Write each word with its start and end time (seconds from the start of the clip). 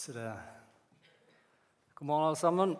Så 0.00 0.14
det 0.16 0.30
God 1.94 2.06
morgen, 2.08 2.26
alle 2.30 2.38
sammen. 2.40 2.70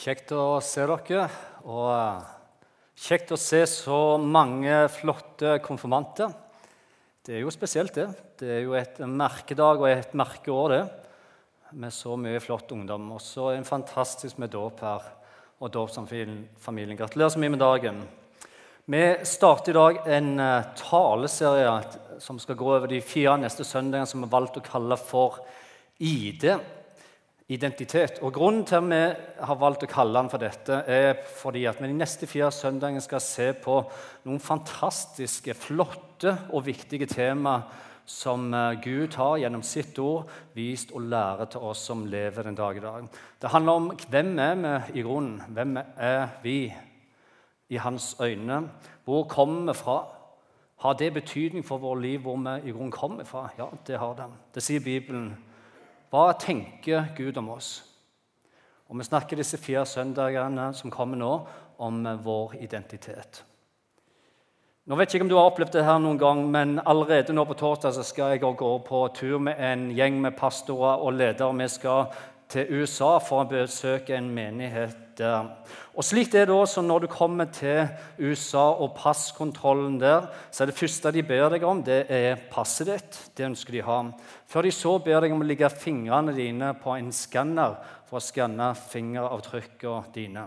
Kjekt 0.00 0.32
å 0.34 0.56
se 0.64 0.82
dere. 0.90 1.28
Og 1.70 1.84
eh, 1.94 2.24
kjekt 2.98 3.30
å 3.30 3.38
se 3.38 3.60
så 3.70 3.98
mange 4.18 4.80
flotte 4.90 5.52
konfirmanter. 5.62 6.32
Det 7.22 7.36
er 7.36 7.44
jo 7.44 7.52
spesielt, 7.54 7.94
det. 7.94 8.08
Det 8.42 8.48
er 8.56 8.64
jo 8.64 8.74
et 8.74 8.98
merkedag 9.06 9.84
og 9.84 9.86
et 9.92 10.16
merkeår, 10.18 10.74
det. 10.74 10.80
Med 11.78 11.94
så 11.94 12.16
mye 12.18 12.42
flott 12.42 12.74
ungdom. 12.74 13.06
Og 13.14 13.22
så 13.22 13.52
en 13.52 13.68
fantastisk 13.68 14.42
med 14.42 14.50
dåp 14.56 14.82
her 14.82 15.06
og 15.62 15.72
dåpsfamilien. 15.78 16.98
Gratulerer 16.98 17.36
så 17.36 17.44
mye 17.44 17.54
med 17.54 17.62
dagen. 17.62 18.02
Vi 18.90 19.04
starter 19.30 19.76
i 19.76 19.78
dag 19.78 20.02
en 20.18 20.34
eh, 20.42 20.74
taleserie 20.82 21.78
som 22.18 22.42
skal 22.42 22.58
gå 22.58 22.74
over 22.80 22.90
de 22.90 22.98
fire 23.14 23.38
neste 23.38 23.62
søndagene, 23.62 24.10
som 24.10 24.18
vi 24.18 24.26
har 24.26 24.34
valgt 24.40 24.58
å 24.58 24.66
kalle 24.72 24.98
for 24.98 25.38
ID. 25.98 26.44
Identitet. 27.48 28.18
Og 28.20 28.34
Grunnen 28.36 28.66
til 28.68 28.76
at 28.76 28.88
vi 28.90 29.44
har 29.48 29.56
valgt 29.56 29.86
å 29.86 29.88
kalle 29.88 30.20
den 30.20 30.28
for 30.28 30.42
dette, 30.42 30.82
er 30.84 31.14
fordi 31.40 31.64
at 31.64 31.80
vi 31.80 31.88
de 31.88 31.96
neste 31.96 32.28
fire 32.28 32.50
søndagene 32.52 33.00
skal 33.00 33.22
se 33.24 33.54
på 33.56 33.78
noen 34.28 34.42
fantastiske, 34.42 35.56
flotte 35.56 36.34
og 36.52 36.66
viktige 36.66 37.08
tema 37.08 37.62
som 38.08 38.54
eh, 38.54 38.80
Gud 38.84 39.16
har 39.20 39.38
gjennom 39.40 39.62
sitt 39.64 39.98
ord 40.00 40.28
vist 40.56 40.92
og 40.96 41.08
lærer 41.12 41.48
til 41.52 41.64
oss 41.70 41.86
som 41.88 42.06
lever 42.08 42.48
den 42.48 42.56
dag 42.56 42.76
i 42.76 42.84
dag. 42.84 43.08
Det 43.40 43.52
handler 43.52 43.80
om 43.80 43.90
hvem 44.08 44.38
er 44.38 44.54
vi 44.60 45.00
i 45.00 45.04
grunnen? 45.04 45.42
Hvem 45.48 45.76
er 45.96 46.28
vi 46.42 46.58
i 47.68 47.76
hans 47.76 48.14
øyne? 48.20 48.62
Hvor 49.04 49.28
kommer 49.28 49.72
vi 49.72 49.78
fra? 49.78 49.98
Har 50.78 50.94
det 50.94 51.12
betydning 51.14 51.64
for 51.66 51.78
vårt 51.78 52.00
liv 52.02 52.20
hvor 52.20 52.36
vi 52.36 52.68
i 52.68 52.72
grunnen 52.72 52.92
kommer 52.92 53.24
fra? 53.24 53.48
Ja, 53.58 53.66
det 53.86 53.98
har 53.98 54.14
det. 54.14 54.30
Det 54.54 54.62
sier 54.62 54.80
Bibelen. 54.80 55.36
Hva 56.08 56.32
tenker 56.40 57.10
Gud 57.16 57.36
om 57.36 57.50
oss? 57.52 57.82
Og 58.88 58.96
Vi 58.98 59.04
snakker 59.04 59.36
disse 59.36 59.58
fire 59.60 59.84
søndagene 59.86 60.72
som 60.74 60.90
kommer 60.90 61.16
nå, 61.16 61.32
om 61.78 62.02
vår 62.24 62.56
identitet. 62.58 63.44
Nå 64.88 64.96
vet 64.96 65.12
jeg 65.12 65.20
ikke 65.20 65.26
om 65.26 65.30
du 65.30 65.36
har 65.36 65.50
opplevd 65.50 65.74
det 65.76 65.84
her 65.84 65.98
noen 66.00 66.18
gang, 66.18 66.40
men 66.50 66.78
allerede 66.80 67.34
nå 67.36 67.44
på 67.44 67.54
torsdag 67.60 68.00
skal 68.08 68.32
jeg 68.32 68.40
gå 68.40 68.70
på 68.86 69.02
tur 69.14 69.36
med 69.38 69.60
en 69.60 69.90
gjeng 69.92 70.16
med 70.24 70.34
pastorer 70.38 71.04
og 71.04 71.12
ledere. 71.12 71.52
Vi 71.60 71.68
skal 71.68 72.08
til 72.48 72.80
USA 72.80 73.18
for 73.20 73.44
å 73.44 73.50
besøke 73.50 74.16
en 74.16 74.30
menighet 74.32 74.96
der. 75.18 75.48
Og 75.98 76.06
slik 76.06 76.30
det 76.32 76.44
er 76.44 76.50
da, 76.50 76.58
så 76.66 76.82
Når 76.82 77.00
du 77.00 77.06
kommer 77.10 77.48
til 77.52 77.88
USA 78.18 78.70
og 78.78 78.94
passkontrollen 78.96 79.98
der, 80.00 80.28
så 80.50 80.62
er 80.62 80.70
det 80.70 80.78
første 80.78 81.12
de 81.12 81.22
ber 81.22 81.50
deg 81.50 81.64
om, 81.66 81.82
det 81.82 82.06
er 82.08 82.38
passet 82.50 82.86
ditt. 82.86 83.18
Det 83.36 83.46
ønsker 83.50 83.72
de 83.72 83.82
ha. 83.82 83.98
Før 84.46 84.62
de 84.62 84.72
så 84.72 84.98
ber 84.98 85.20
deg 85.20 85.34
om 85.34 85.42
å 85.42 85.48
legge 85.48 85.70
fingrene 85.70 86.34
dine 86.36 86.72
på 86.78 86.94
en 86.96 87.12
skanner 87.12 87.76
for 88.08 88.20
å 88.20 88.24
skanne 88.24 88.72
fingeravtrykkene 88.88 90.14
dine. 90.14 90.46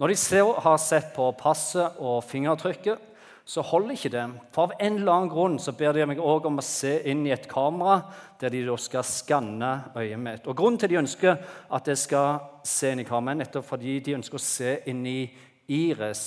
Når 0.00 0.14
de 0.14 0.42
har 0.64 0.78
sett 0.80 1.14
på 1.14 1.26
passet 1.36 1.98
og 2.00 2.22
fingeravtrykket, 2.24 3.09
så 3.50 3.62
holder 3.66 3.96
ikke 3.96 4.12
det. 4.14 4.24
For 4.54 4.68
av 4.68 4.76
en 4.78 4.98
eller 5.00 5.10
annen 5.10 5.30
grunn 5.32 5.56
så 5.58 5.72
ber 5.74 5.96
de 5.96 6.04
meg 6.06 6.20
også 6.22 6.50
om 6.52 6.60
å 6.62 6.64
se 6.64 6.92
inn 7.10 7.24
i 7.26 7.32
et 7.34 7.48
kamera 7.50 7.96
der 8.38 8.52
de 8.54 8.60
da 8.68 8.76
skal 8.78 9.06
skanne 9.06 9.70
øyet 9.96 10.22
mitt. 10.22 10.46
Og 10.46 10.54
Grunnen 10.60 10.78
til 10.78 10.92
de 10.92 11.00
ønsker 11.00 11.40
at 11.74 11.90
jeg 11.90 11.98
skal 11.98 12.38
se 12.62 12.92
inn 12.92 13.02
i 13.02 13.08
kameraet, 13.08 13.40
nettopp 13.42 13.66
fordi 13.72 13.96
de 14.06 14.14
ønsker 14.20 14.38
å 14.38 14.44
se 14.44 14.76
inn 14.92 15.02
i 15.08 15.24
iris. 15.66 16.22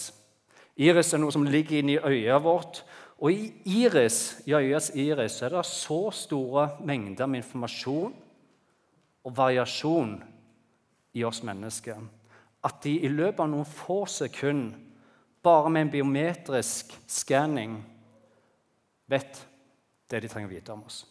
Iris 0.84 1.14
er 1.16 1.24
noe 1.24 1.32
som 1.32 1.48
ligger 1.48 1.80
inni 1.80 1.96
øyet 1.96 2.44
vårt. 2.44 2.84
Og 3.24 3.32
i 3.32 3.78
iris, 3.86 4.42
i 4.44 4.58
øyets 4.58 4.92
iris 5.00 5.40
er 5.46 5.56
det 5.56 5.64
så 5.70 6.02
store 6.12 6.74
mengder 6.84 7.30
med 7.30 7.46
informasjon 7.46 8.12
og 9.24 9.38
variasjon 9.38 10.18
i 11.16 11.24
oss 11.24 11.40
mennesker 11.46 12.04
at 12.64 12.84
de 12.84 12.98
i 13.04 13.12
løpet 13.12 13.44
av 13.44 13.52
noen 13.52 13.68
få 13.68 14.03
sekunder 14.09 14.92
bare 15.44 15.70
med 15.70 15.88
en 15.88 15.92
biometrisk 15.92 16.94
skanning 17.08 17.78
vet 19.12 19.42
det 20.09 20.22
de 20.24 20.30
trenger 20.31 20.50
å 20.50 20.54
vite 20.54 20.74
om 20.74 20.86
oss. 20.88 21.04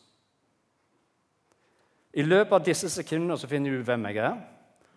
I 2.13 2.25
løpet 2.25 2.53
av 2.53 2.65
disse 2.65 2.91
sekundene 2.93 3.39
så 3.41 3.49
finner 3.49 3.73
de 3.73 3.81
ut 3.81 3.89
hvem 3.89 4.09
jeg 4.11 4.21
er. 4.21 4.37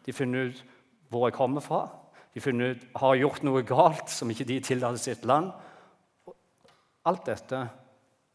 De 0.05 0.13
finner 0.15 0.49
ut 0.49 0.63
hvor 1.11 1.27
jeg 1.27 1.37
kommer 1.37 1.63
fra. 1.63 1.85
De 2.35 2.43
finner 2.43 2.75
ut 2.75 2.87
har 2.99 3.15
jeg 3.15 3.23
gjort 3.23 3.45
noe 3.47 3.63
galt 3.67 4.11
som 4.11 4.31
ikke 4.31 4.47
de 4.47 4.59
tillater 4.63 4.99
sitt 4.99 5.23
land. 5.27 5.53
Alt 7.07 7.27
dette 7.29 7.61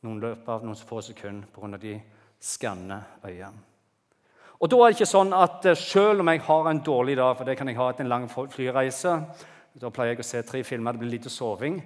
noen 0.07 0.21
løper 0.23 0.55
av 0.55 0.65
noen 0.65 0.79
få 0.89 1.03
sekunder 1.05 1.49
pga. 1.53 1.77
de 1.77 1.99
skanner 2.41 3.03
øynene. 3.25 3.67
Og 4.61 4.69
da 4.69 4.77
er 4.77 4.91
det 4.91 4.99
ikke 4.99 5.09
sånn 5.09 5.33
at 5.33 5.65
eh, 5.65 5.77
Selv 5.77 6.21
om 6.21 6.29
jeg 6.29 6.43
har 6.45 6.67
en 6.69 6.83
dårlig 6.85 7.17
dag, 7.17 7.37
for 7.37 7.49
det 7.49 7.57
kan 7.57 7.69
jeg 7.69 7.79
ha 7.79 7.89
etter 7.91 8.05
en 8.05 8.13
lang 8.13 8.27
flyreise, 8.29 9.15
da 9.79 9.91
pleier 9.95 10.15
jeg 10.15 10.25
å 10.25 10.27
se 10.27 10.43
tre 10.47 10.63
filmer. 10.67 10.97
Det 10.97 11.03
blir 11.05 11.13
lite 11.15 11.33
soving. 11.33 11.79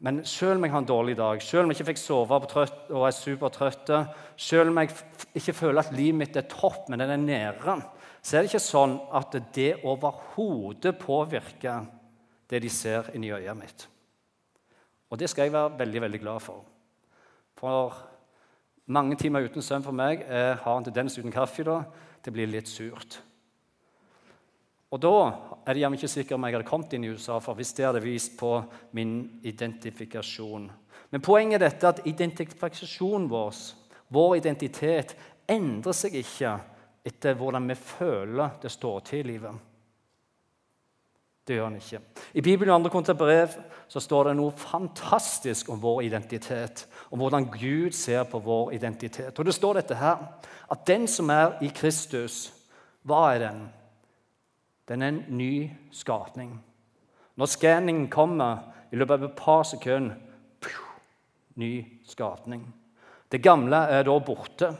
Men 0.00 0.22
selv 0.24 0.56
om 0.56 0.64
jeg 0.64 0.72
har 0.72 0.80
en 0.80 0.88
dårlig 0.88 1.14
dag, 1.18 1.42
selv 1.44 1.66
om 1.66 1.70
jeg 1.70 1.80
ikke 1.80 1.90
fikk 1.90 2.00
sove 2.00 2.38
og 2.40 3.02
er 3.04 3.12
supertrøtt, 3.12 3.92
selv 4.40 4.72
om 4.72 4.80
jeg 4.80 4.94
ikke 5.36 5.56
føler 5.58 5.82
at 5.82 5.92
livet 5.92 6.18
mitt 6.22 6.38
er 6.40 6.48
topp, 6.48 6.88
men 6.88 7.02
den 7.02 7.12
er 7.12 7.20
nede, 7.20 7.76
så 8.22 8.36
er 8.36 8.42
det 8.42 8.50
ikke 8.50 8.64
sånn 8.64 8.96
at 9.16 9.36
det 9.54 9.70
overhodet 9.84 10.96
påvirker 11.00 11.84
det 12.50 12.62
de 12.64 12.72
ser 12.72 13.12
inni 13.14 13.32
øyet 13.32 13.56
mitt. 13.56 13.86
Og 15.10 15.18
det 15.20 15.28
skal 15.30 15.46
jeg 15.46 15.54
være 15.54 15.76
veldig 15.78 16.04
veldig 16.06 16.20
glad 16.22 16.44
for. 16.44 16.64
For 17.60 17.96
mange 18.90 19.18
timer 19.20 19.44
uten 19.44 19.62
søvn 19.62 19.84
for 19.84 19.96
meg 19.96 20.24
jeg 20.24 20.60
har 20.64 20.78
en 20.78 20.86
tendens 20.86 21.18
uten 21.18 21.34
kaffe 21.34 21.66
da, 21.66 21.82
til 22.22 22.32
å 22.32 22.38
bli 22.38 22.48
litt 22.48 22.72
surt. 22.72 23.20
Og 24.90 24.98
da 24.98 25.16
er 25.66 25.76
det 25.76 25.86
ikke 25.86 26.10
sikkert 26.10 26.34
om 26.34 26.44
jeg 26.44 26.56
hadde 26.56 26.66
kommet 26.66 26.94
inn 26.96 27.04
i 27.06 27.12
USA, 27.14 27.38
for 27.38 27.54
hvis 27.54 27.72
det 27.78 27.86
hadde 27.86 28.02
vist 28.02 28.34
på 28.38 28.56
min 28.96 29.40
identifikasjon. 29.46 30.66
Men 31.10 31.22
poenget 31.22 31.60
er 31.60 31.68
dette 31.68 31.88
at 31.88 32.02
identifikasjonen 32.06 33.28
vår, 33.30 33.54
vår 34.10 34.36
identitet, 34.40 35.14
endrer 35.50 35.94
seg 35.94 36.18
ikke 36.18 36.56
etter 37.06 37.38
hvordan 37.38 37.70
vi 37.70 37.78
føler 37.78 38.58
det 38.62 38.70
står 38.70 39.00
til 39.06 39.22
i 39.22 39.32
livet. 39.32 39.66
Det 41.46 41.56
gjør 41.56 41.70
den 41.70 41.80
ikke. 41.80 42.00
I 42.34 42.42
Bibelen 42.44 42.70
og 42.70 42.76
andre 42.78 42.92
kontrabrev 42.92 43.54
så 43.90 44.02
står 44.02 44.28
det 44.28 44.36
noe 44.38 44.52
fantastisk 44.54 45.70
om 45.72 45.80
vår 45.82 46.04
identitet. 46.06 46.84
Om 47.10 47.22
hvordan 47.22 47.48
Gud 47.50 47.96
ser 47.96 48.26
på 48.30 48.38
vår 48.44 48.74
identitet. 48.76 49.38
Og 49.38 49.46
det 49.46 49.54
står 49.56 49.80
dette 49.80 49.98
her, 49.98 50.20
at 50.70 50.86
den 50.86 51.08
som 51.10 51.30
er 51.34 51.56
i 51.64 51.72
Kristus, 51.74 52.52
hva 53.02 53.30
er 53.32 53.46
den? 53.48 53.68
Den 54.90 55.02
er 55.02 55.08
en 55.08 55.24
ny 55.38 55.70
skapning. 55.94 56.56
Når 57.38 57.46
skanningen 57.46 58.08
kommer 58.10 58.72
i 58.90 58.98
løpet 58.98 59.20
av 59.20 59.28
et 59.28 59.38
par 59.38 59.62
sekunder 59.62 60.18
Ny 61.54 62.00
skapning. 62.06 62.62
Det 63.28 63.42
gamle 63.42 63.76
er 63.76 64.04
da 64.06 64.14
borte. 64.24 64.70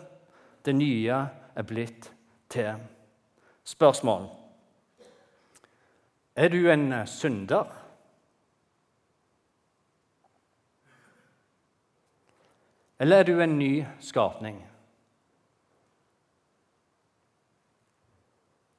Det 0.65 0.73
nye 0.75 1.17
er 1.55 1.67
blitt 1.67 2.09
til. 2.49 2.79
Spørsmål. 3.65 4.29
Er 6.37 6.49
du 6.49 6.71
en 6.71 6.95
synder? 7.07 7.67
Eller 13.01 13.17
er 13.17 13.29
du 13.29 13.41
en 13.41 13.59
ny 13.59 13.85
skapning? 14.01 14.70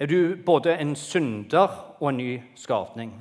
Er 0.02 0.08
du 0.10 0.36
både 0.46 0.74
en 0.82 0.96
synder 0.96 1.74
og 2.00 2.08
en 2.10 2.18
ny 2.18 2.40
skapning. 2.58 3.12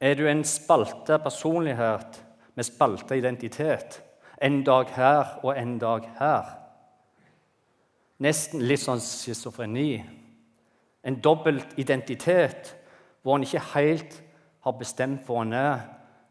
Er 0.00 0.14
du 0.14 0.28
en 0.30 0.44
spalta 0.44 1.16
personlighet 1.18 2.20
med 2.54 2.64
spalta 2.64 3.18
identitet? 3.18 3.98
En 4.42 4.62
dag 4.62 4.94
her 4.94 5.40
og 5.42 5.58
en 5.58 5.74
dag 5.78 6.06
her. 6.20 6.54
Nesten 8.22 8.62
litt 8.62 8.84
sånn 8.84 9.02
schizofreni. 9.02 10.04
En 11.02 11.18
dobbelt 11.18 11.74
identitet 11.82 12.76
hvor 13.26 13.40
en 13.40 13.48
ikke 13.48 13.66
helt 13.74 14.20
har 14.62 14.78
bestemt 14.78 15.26
hvor 15.26 15.42
en 15.42 15.58
er, 15.58 15.82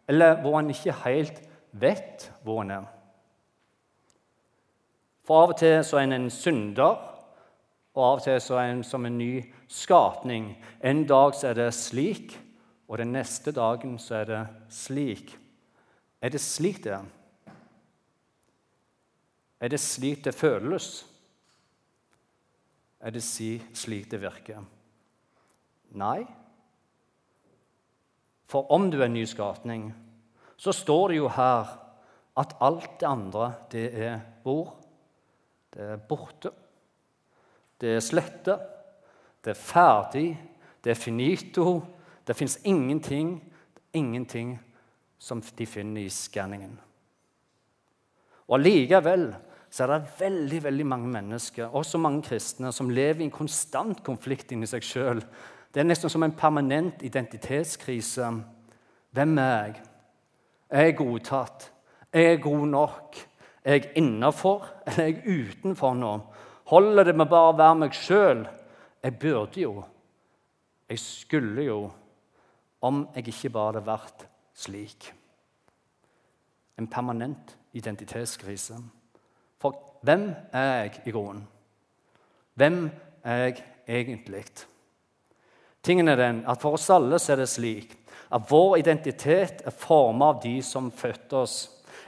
eller 0.08 0.40
hvor 0.40 0.62
en 0.62 0.72
ikke 0.72 0.96
helt 1.04 1.44
vet 1.72 2.32
hvor 2.44 2.64
en 2.64 2.76
er. 2.80 2.92
For 5.28 5.44
av 5.44 5.58
og 5.58 5.60
til 5.60 5.82
så 5.84 6.00
er 6.00 6.08
en 6.08 6.22
en 6.22 6.32
synder, 6.32 7.11
og 7.94 8.04
av 8.06 8.20
og 8.20 8.24
til 8.24 8.40
så 8.40 8.58
er 8.60 8.72
en 8.72 8.84
som 8.88 9.06
en 9.06 9.18
ny 9.20 9.42
skapning. 9.68 10.54
En 10.80 11.04
dag 11.08 11.36
så 11.36 11.50
er 11.50 11.58
det 11.60 11.72
slik, 11.76 12.38
og 12.88 13.00
den 13.02 13.12
neste 13.16 13.52
dagen 13.56 13.98
så 14.00 14.22
er 14.22 14.30
det 14.30 14.42
slik. 14.72 15.34
Er 16.22 16.32
det 16.32 16.42
slik 16.44 16.84
det 16.86 16.94
er? 16.96 17.10
Er 19.62 19.70
det 19.70 19.80
slik 19.80 20.24
det 20.26 20.34
føles? 20.36 21.04
Er 23.02 23.12
det 23.12 23.24
slik 23.24 24.08
det 24.12 24.22
virker? 24.22 24.64
Nei. 25.92 26.24
For 28.48 28.72
om 28.72 28.90
du 28.92 29.02
er 29.02 29.10
en 29.10 29.16
ny 29.16 29.26
skapning, 29.28 29.92
så 30.58 30.72
står 30.76 31.12
det 31.12 31.20
jo 31.20 31.30
her 31.32 31.76
at 32.38 32.56
alt 32.64 33.00
det 33.02 33.08
andre, 33.08 33.54
det 33.72 33.86
er 33.92 34.20
hvor? 34.44 34.78
Det 35.74 35.94
er 35.94 36.04
borte. 36.08 36.52
Det 37.82 37.96
er 37.96 38.04
slette. 38.06 38.58
Det 39.44 39.56
er 39.56 39.60
ferdig. 39.60 40.28
Det 40.84 40.94
er 40.94 41.00
finito. 41.00 41.82
Det 42.28 42.36
fins 42.36 42.60
ingenting, 42.64 43.40
ingenting 43.94 44.60
som 45.20 45.42
de 45.42 45.66
finner 45.66 46.02
i 46.02 46.10
skanningen. 46.10 46.78
Og 48.48 48.60
Allikevel 48.60 49.32
så 49.72 49.86
er 49.86 49.94
det 49.94 50.14
veldig 50.20 50.64
veldig 50.64 50.86
mange 50.86 51.08
mennesker, 51.08 51.66
også 51.66 51.98
mange 51.98 52.22
kristne, 52.28 52.72
som 52.72 52.90
lever 52.90 53.22
i 53.22 53.30
en 53.30 53.32
konstant 53.32 54.04
konflikt 54.04 54.52
inni 54.52 54.68
seg 54.68 54.84
sjøl. 54.84 55.22
Det 55.72 55.80
er 55.80 55.88
nesten 55.88 56.12
som 56.12 56.24
en 56.28 56.36
permanent 56.36 57.04
identitetskrise. 57.08 58.28
Hvem 59.16 59.38
er 59.40 59.54
jeg? 59.54 59.78
Er 60.70 60.90
jeg 60.90 60.98
godtatt? 61.00 61.72
Er 62.12 62.22
jeg 62.34 62.42
god 62.44 62.68
nok? 62.68 63.22
Er 63.64 63.78
jeg 63.78 63.92
innafor, 63.96 64.68
eller 64.86 65.04
er 65.04 65.08
jeg 65.14 65.48
utenfor 65.48 65.96
nå? 65.96 66.14
Holder 66.72 67.04
det 67.04 67.16
med 67.20 67.28
bare 67.28 67.52
å 67.52 67.58
være 67.60 67.80
meg 67.82 67.96
sjøl? 67.96 68.46
Jeg 69.04 69.18
burde 69.20 69.60
jo. 69.60 69.74
Jeg 70.88 71.02
skulle 71.04 71.66
jo. 71.68 71.80
Om 72.82 73.04
jeg 73.16 73.28
ikke 73.28 73.52
bare 73.54 73.74
hadde 73.74 73.86
vært 73.90 74.24
slik. 74.58 75.10
En 76.80 76.88
permanent 76.88 77.58
identitetskrise. 77.78 78.80
For 79.62 80.00
hvem 80.02 80.30
er 80.56 80.70
jeg 80.72 81.02
i 81.06 81.14
grunnen? 81.14 81.44
Hvem 82.56 82.86
er 83.24 83.44
jeg 83.44 83.64
egentlig? 83.88 84.46
Tingen 85.84 86.08
er 86.08 86.20
den 86.20 86.44
at 86.48 86.62
For 86.62 86.78
oss 86.78 86.90
alle 86.94 87.20
er 87.20 87.42
det 87.42 87.50
slik 87.50 87.98
at 88.32 88.48
vår 88.48 88.78
identitet 88.80 89.62
er 89.68 89.76
formet 89.76 90.28
av 90.28 90.42
de 90.44 90.56
som 90.64 90.92
fødte 90.92 91.44
oss. 91.44 91.58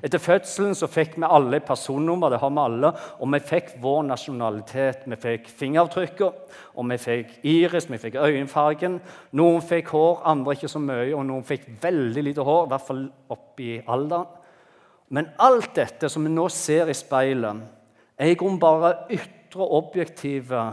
Etter 0.03 0.19
fødselen 0.19 0.75
så 0.75 0.89
fikk 0.91 1.13
vi 1.15 1.27
alle 1.31 1.61
personnummer, 1.63 2.33
det 2.33 2.41
har 2.41 2.51
vi 2.51 2.59
alle, 2.59 2.89
og 3.23 3.29
vi 3.31 3.39
fikk 3.39 3.69
vår 3.81 4.01
nasjonalitet. 4.09 5.05
Vi 5.07 5.15
fikk 5.15 5.47
fingeravtrykker, 5.61 6.33
og 6.75 6.89
vi 6.89 6.97
fikk 6.99 7.37
iris, 7.47 7.87
vi 7.87 8.01
fikk 8.01 8.17
øyenfargen. 8.19 8.97
Noen 9.39 9.63
fikk 9.63 9.93
hår, 9.95 10.19
andre 10.27 10.57
ikke 10.57 10.71
så 10.73 10.81
mye, 10.83 11.13
og 11.15 11.23
noen 11.29 11.47
fikk 11.47 11.69
veldig 11.83 12.23
lite 12.27 12.43
hår, 12.43 12.65
i 12.65 12.73
hvert 12.73 12.87
fall 12.89 13.05
opp 13.31 13.63
i 13.63 13.77
alderen. 13.87 14.27
Men 15.13 15.31
alt 15.39 15.71
dette 15.77 16.09
som 16.11 16.25
vi 16.25 16.33
nå 16.33 16.49
ser 16.51 16.91
i 16.91 16.97
speilet, 16.97 17.63
er 18.19 18.33
i 18.33 18.35
grunnen 18.35 18.59
bare 18.59 19.05
ytre, 19.07 19.63
objektive 19.63 20.65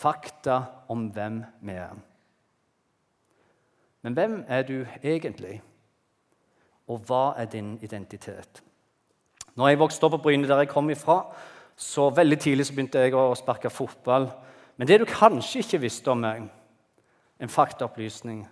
fakta 0.00 0.62
om 0.88 1.06
hvem 1.12 1.42
vi 1.62 1.78
er. 1.78 1.94
Men 4.02 4.14
hvem 4.16 4.36
er 4.48 4.62
du 4.66 4.78
egentlig? 5.02 5.60
Og 6.86 7.02
hva 7.08 7.34
er 7.40 7.48
din 7.50 7.76
identitet? 7.82 8.62
Når 9.56 9.68
jeg 9.68 9.80
vokste 9.80 10.06
opp 10.06 10.18
på 10.18 10.26
Bryne, 10.26 10.48
der 10.48 10.62
jeg 10.62 10.70
kom 10.70 10.90
ifra, 10.90 11.22
så 11.76 12.10
veldig 12.14 12.38
tidlig 12.40 12.66
så 12.66 12.74
begynte 12.76 13.00
jeg 13.04 13.14
å 13.16 13.34
sparke 13.36 13.72
fotball. 13.72 14.28
Men 14.76 14.88
det 14.88 15.00
du 15.00 15.06
kanskje 15.08 15.62
ikke 15.64 15.80
visste 15.82 16.12
om 16.12 16.20
meg, 16.24 16.46
en 17.40 17.52
faktaopplysning, 17.52 18.44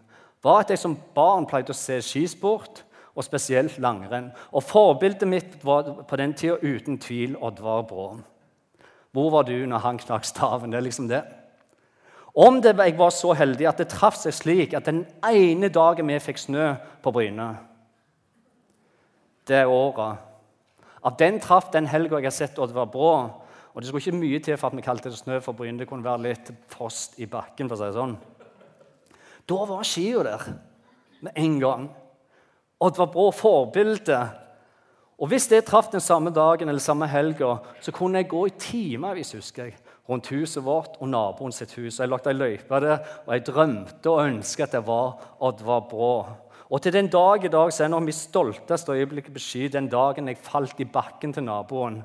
var 0.45 0.61
at 0.61 0.73
jeg 0.73 0.81
som 0.81 0.97
barn 1.17 1.47
pleide 1.49 1.73
å 1.73 1.77
se 1.77 2.01
skisport 2.05 2.83
og 3.15 3.25
spesielt 3.25 3.79
langrenn. 3.81 4.31
Og 4.53 4.65
Forbildet 4.65 5.29
mitt 5.29 5.57
var 5.65 5.89
på 6.09 6.19
den 6.21 6.35
tida 6.37 6.59
uten 6.61 6.99
tvil 7.01 7.37
Oddvar 7.41 7.87
Brå. 7.89 8.09
Hvor 9.15 9.31
var 9.31 9.47
du 9.49 9.57
når 9.67 9.85
han 9.85 10.01
knakk 10.03 10.27
staven? 10.27 10.73
Det 10.73 10.81
er 10.81 10.89
liksom 10.89 11.09
det. 11.09 11.23
Om 12.35 12.59
det, 12.63 12.75
jeg 12.77 12.99
var 12.99 13.13
så 13.15 13.33
heldig 13.39 13.69
at 13.71 13.79
det 13.79 13.93
traff 13.93 14.17
seg 14.19 14.35
slik 14.35 14.75
at 14.75 14.89
den 14.89 15.05
ene 15.23 15.71
dagen 15.71 16.09
vi 16.11 16.19
fikk 16.19 16.41
snø 16.43 16.73
på 17.05 17.13
Bryne 17.15 17.53
det 19.49 19.65
året 19.67 20.19
At 21.05 21.19
den 21.19 21.41
traff 21.41 21.71
den 21.73 21.87
helga 21.87 22.17
jeg 22.17 22.31
har 22.31 22.33
sett 22.33 22.59
Oddvar 22.59 22.87
Brå. 22.89 23.11
Og 23.75 23.83
det 23.83 23.89
skulle 23.89 24.01
ikke 24.01 24.23
mye 24.23 24.39
til 24.41 24.57
for 24.57 24.71
at 24.71 24.77
vi 24.79 24.85
kalte 24.87 25.11
det 25.11 25.19
snø 25.19 25.41
for 25.45 25.53
Bryne. 25.53 25.79
Det 25.79 25.89
kunne 25.91 26.07
være 26.07 26.23
litt 26.31 26.53
frost 26.71 27.19
i 27.21 27.27
bakken. 27.27 27.69
for 27.69 27.77
å 27.77 27.79
si 27.79 27.85
det 27.85 27.99
sånn. 27.99 28.17
Da 29.45 29.65
var 29.69 29.85
skia 29.85 30.23
der 30.23 30.47
med 31.21 31.33
en 31.37 31.59
gang. 31.61 31.91
Oddvar 32.81 33.11
Brå 33.13 33.31
forbilde. 33.31 34.21
Og 35.19 35.29
Hvis 35.29 35.47
det 35.47 35.65
traff 35.65 35.91
den 35.91 36.01
samme 36.01 36.31
dagen 36.31 36.69
eller 36.69 36.81
samme 36.81 37.07
helga, 37.07 37.59
så 37.81 37.93
kunne 37.93 38.19
jeg 38.19 38.29
gå 38.29 38.47
i 38.47 38.57
timevis 38.59 39.33
husker 39.33 39.65
jeg, 39.65 39.77
rundt 40.09 40.27
huset 40.27 40.65
vårt 40.65 40.97
og 41.01 41.09
naboen 41.09 41.53
sitt 41.53 41.73
hus. 41.79 42.01
Jeg 42.01 42.09
lagde 42.09 42.33
ei 42.33 42.37
løype 42.37 42.81
der, 42.81 42.99
og 43.27 43.33
jeg 43.33 43.47
drømte 43.47 44.11
og 44.11 44.25
ønsket 44.27 44.67
at 44.67 44.75
jeg 44.75 44.87
var 44.87 45.37
Oddvar 45.41 45.87
Brå. 45.91 46.27
Og 46.75 46.83
til 46.83 46.91
den 46.93 47.07
dag 47.07 47.45
i 47.45 47.49
dag 47.53 47.69
så 47.71 47.85
er 47.85 47.91
nå 47.93 48.01
mitt 48.03 48.17
stolteste 48.19 48.97
øyeblikk 48.99 49.29
beskydd 49.31 49.77
den 49.77 49.87
dagen 49.87 50.27
jeg 50.27 50.41
falt 50.43 50.81
i 50.83 50.87
bakken 50.91 51.31
til 51.31 51.45
naboen 51.47 52.01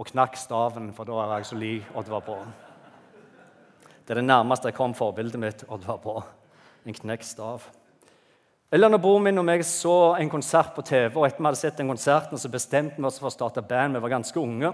og 0.00 0.06
knakk 0.08 0.38
staven, 0.40 0.86
for 0.96 1.04
da 1.04 1.18
er 1.20 1.32
jeg 1.34 1.48
så 1.50 1.58
lik 1.60 1.90
Oddvar 1.92 2.22
Brå. 2.24 2.38
Det 3.84 4.14
er 4.14 4.22
det 4.22 4.24
nærmeste 4.24 4.70
jeg 4.70 4.78
kom 4.78 4.94
forbildet 4.96 5.42
mitt 5.42 5.64
Oddvar 5.68 6.00
Brå. 6.00 6.22
En 6.88 6.96
knekt 6.96 7.28
stav. 7.28 7.66
Eller 8.72 8.88
når 8.88 9.02
broren 9.04 9.26
min 9.28 9.42
og 9.42 9.44
meg 9.44 9.66
så 9.68 10.14
en 10.16 10.32
konsert 10.32 10.72
på 10.72 10.86
TV, 10.88 11.10
og 11.12 11.26
etter 11.28 11.44
vi 11.44 11.50
hadde 11.50 11.60
sett 11.60 11.82
den 11.82 11.92
konserten, 11.92 12.40
så 12.40 12.48
bestemte 12.48 12.96
vi 12.96 13.10
oss 13.10 13.20
for 13.20 13.28
å 13.28 13.34
starte 13.34 13.60
band. 13.60 13.98
Vi 13.98 14.02
var 14.06 14.14
ganske 14.16 14.40
unge. 14.40 14.72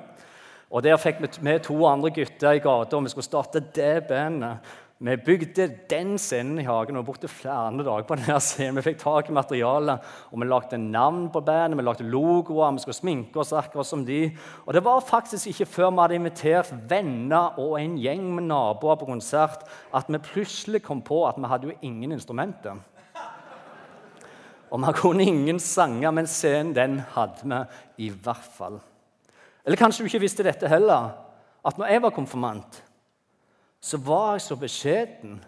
Og 0.70 0.82
Der 0.86 1.02
fikk 1.02 1.18
vi 1.24 1.32
med 1.42 1.66
to 1.66 1.80
andre 1.90 2.14
gutter 2.14 2.54
i 2.54 2.62
gata, 2.62 2.96
og 2.96 3.02
vi 3.02 3.10
skulle 3.10 3.26
starte 3.26 3.66
det 3.74 4.06
bandet. 4.06 4.62
Vi 5.00 5.14
bygde 5.16 5.64
den 5.88 6.18
scenen 6.20 6.58
i 6.60 6.66
hagen 6.66 6.98
og 7.00 7.06
brukte 7.08 7.28
flere 7.32 7.72
dager 7.72 8.04
på 8.04 8.18
denne 8.20 8.34
scenen. 8.44 8.76
Vi 8.76 8.82
fikk 8.84 8.98
tak 9.00 9.30
i 9.30 9.32
materialet, 9.32 10.02
og 10.28 10.42
vi 10.42 10.48
lagde 10.48 10.76
navn 10.76 11.30
på 11.32 11.40
bandet, 11.40 11.78
vi 11.78 11.86
lagde 11.86 12.04
logoer, 12.04 12.74
vi 12.76 12.82
skulle 12.82 12.98
sminke 12.98 13.40
oss 13.40 13.54
akkurat 13.56 13.88
som 13.88 14.02
de. 14.04 14.26
Og 14.66 14.76
det 14.76 14.82
var 14.84 15.00
faktisk 15.00 15.48
ikke 15.54 15.68
før 15.72 15.88
vi 15.94 16.02
hadde 16.02 16.18
invitert 16.18 16.74
venner 16.90 17.56
og 17.56 17.78
en 17.80 17.94
gjeng 17.96 18.26
med 18.36 18.50
naboer 18.50 19.00
på 19.00 19.08
konsert, 19.08 19.64
at 19.96 20.12
vi 20.12 20.20
plutselig 20.20 20.82
kom 20.84 21.00
på 21.00 21.22
at 21.30 21.40
vi 21.40 21.48
hadde 21.48 21.70
jo 21.70 21.78
ingen 21.80 22.12
instrumenter. 22.12 22.76
Og 24.68 24.84
vi 24.84 24.92
kunne 25.00 25.24
ingen 25.24 25.64
sanger, 25.64 26.12
men 26.12 26.28
scenen 26.28 26.76
den 26.76 27.00
hadde 27.16 27.48
vi 27.48 28.04
i 28.04 28.12
hvert 28.12 28.52
fall. 28.58 28.76
Eller 29.64 29.80
kanskje 29.80 30.04
du 30.04 30.12
ikke 30.12 30.26
visste 30.28 30.44
dette 30.44 30.68
heller, 30.68 31.14
at 31.64 31.80
når 31.80 31.88
jeg 31.88 32.04
var 32.04 32.16
konfirmant, 32.20 32.82
så 33.80 33.98
var 34.04 34.34
jeg 34.36 34.44
så 34.44 34.56
beskjeden 34.60 35.38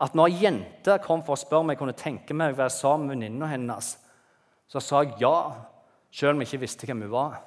at 0.00 0.14
når 0.16 0.30
ei 0.30 0.44
jente 0.46 0.96
kom 1.04 1.22
for 1.26 1.36
å 1.36 1.40
spørre 1.40 1.64
om 1.64 1.72
jeg 1.72 1.80
kunne 1.80 1.98
tenke 1.98 2.36
meg 2.36 2.54
å 2.54 2.60
være 2.62 2.72
sammen 2.72 3.10
med 3.10 3.18
venninna 3.18 3.50
hennes, 3.50 3.92
så 4.70 4.80
sa 4.80 5.02
jeg 5.04 5.18
ja, 5.20 5.34
selv 6.14 6.36
om 6.36 6.44
jeg 6.44 6.48
ikke 6.48 6.64
visste 6.64 6.88
hvem 6.88 7.02
hun 7.04 7.12
var. 7.12 7.40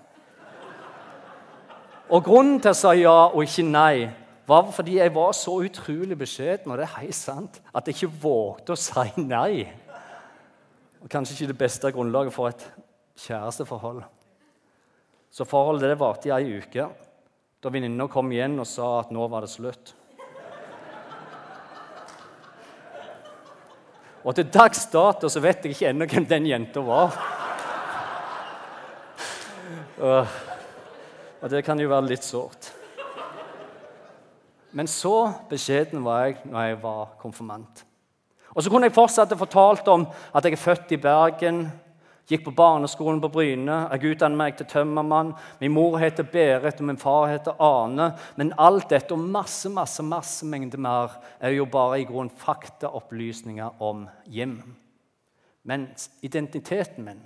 Og 2.14 2.26
Grunnen 2.26 2.60
til 2.60 2.70
at 2.70 2.76
jeg 2.76 2.82
sa 2.82 2.92
ja 2.94 3.16
og 3.32 3.42
ikke 3.42 3.66
nei, 3.66 4.10
var 4.46 4.68
fordi 4.76 4.98
jeg 4.98 5.14
var 5.16 5.32
så 5.38 5.56
utrolig 5.64 6.18
beskjeden 6.20 6.72
og 6.72 6.78
det 6.78 6.86
er 6.86 6.98
helt 7.00 7.16
sant, 7.16 7.62
at 7.74 7.88
jeg 7.88 7.96
ikke 7.96 8.18
vågde 8.26 8.76
å 8.76 8.80
si 8.80 9.24
nei. 9.24 9.64
Og 11.02 11.10
kanskje 11.12 11.38
ikke 11.38 11.54
det 11.54 11.62
beste 11.64 11.92
grunnlaget 11.96 12.36
for 12.36 12.52
et 12.52 12.68
kjæresteforhold. 13.24 14.04
Så 15.34 15.48
forholdet 15.50 15.90
det 15.90 16.00
varte 16.00 16.30
i 16.30 16.36
ei 16.36 16.60
uke, 16.60 16.86
da 17.64 17.72
venninna 17.72 18.10
kom 18.12 18.32
igjen 18.34 18.58
og 18.60 18.68
sa 18.68 18.88
at 19.00 19.12
nå 19.16 19.24
var 19.32 19.46
det 19.46 19.54
slutt. 19.54 19.94
Og 24.24 24.36
til 24.36 24.50
dags 24.52 24.84
dato 24.92 25.30
så 25.32 25.40
vet 25.44 25.64
jeg 25.64 25.76
ikke 25.76 25.90
ennå 25.92 26.08
hvem 26.12 26.28
den 26.28 26.50
jenta 26.52 26.84
var. 26.84 27.16
Og 30.04 31.52
det 31.52 31.64
kan 31.64 31.80
jo 31.80 31.92
være 31.92 32.10
litt 32.12 32.28
sårt. 32.28 32.72
Men 34.76 34.90
så 34.90 35.32
beskjeden 35.48 36.04
var 36.04 36.28
jeg 36.28 36.40
når 36.44 36.68
jeg 36.68 36.78
var 36.84 37.16
konfirmant. 37.22 37.84
Og 38.54 38.64
så 38.64 38.72
kunne 38.72 38.90
jeg 38.90 38.96
fortsatt 38.96 39.36
fortalt 39.40 39.88
om 39.92 40.04
at 40.34 40.44
jeg 40.44 40.58
er 40.58 40.62
født 40.62 40.96
i 40.96 41.02
Bergen, 41.02 41.66
gikk 42.30 42.46
på 42.46 42.54
barneskolen 42.56 43.20
på 43.22 43.30
Bryne, 43.34 43.78
jeg 43.92 44.14
utdannet 44.14 44.40
meg 44.40 44.56
til 44.58 44.68
tømmermann. 44.72 45.34
Min 45.60 45.74
mor 45.76 45.98
heter 46.02 46.28
Berit, 46.28 46.80
og 46.80 46.88
min 46.88 47.00
far 47.02 47.28
heter 47.32 47.60
Ane. 47.62 48.14
Men 48.40 48.54
alt 48.62 48.90
dette 48.94 49.16
og 49.16 49.26
masse 49.34 49.72
masse, 49.74 50.04
masse 50.04 50.48
mengder 50.48 50.82
mer 50.82 51.18
er 51.44 51.56
jo 51.58 51.68
bare 51.70 52.00
i 52.02 52.08
grunn 52.08 52.32
faktaopplysninger 52.32 53.84
om 53.84 54.08
Jim. 54.32 54.58
Men 55.64 55.88
identiteten 56.22 57.06
min, 57.06 57.22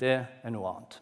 det 0.00 0.16
er 0.16 0.52
noe 0.54 0.72
annet. 0.72 1.00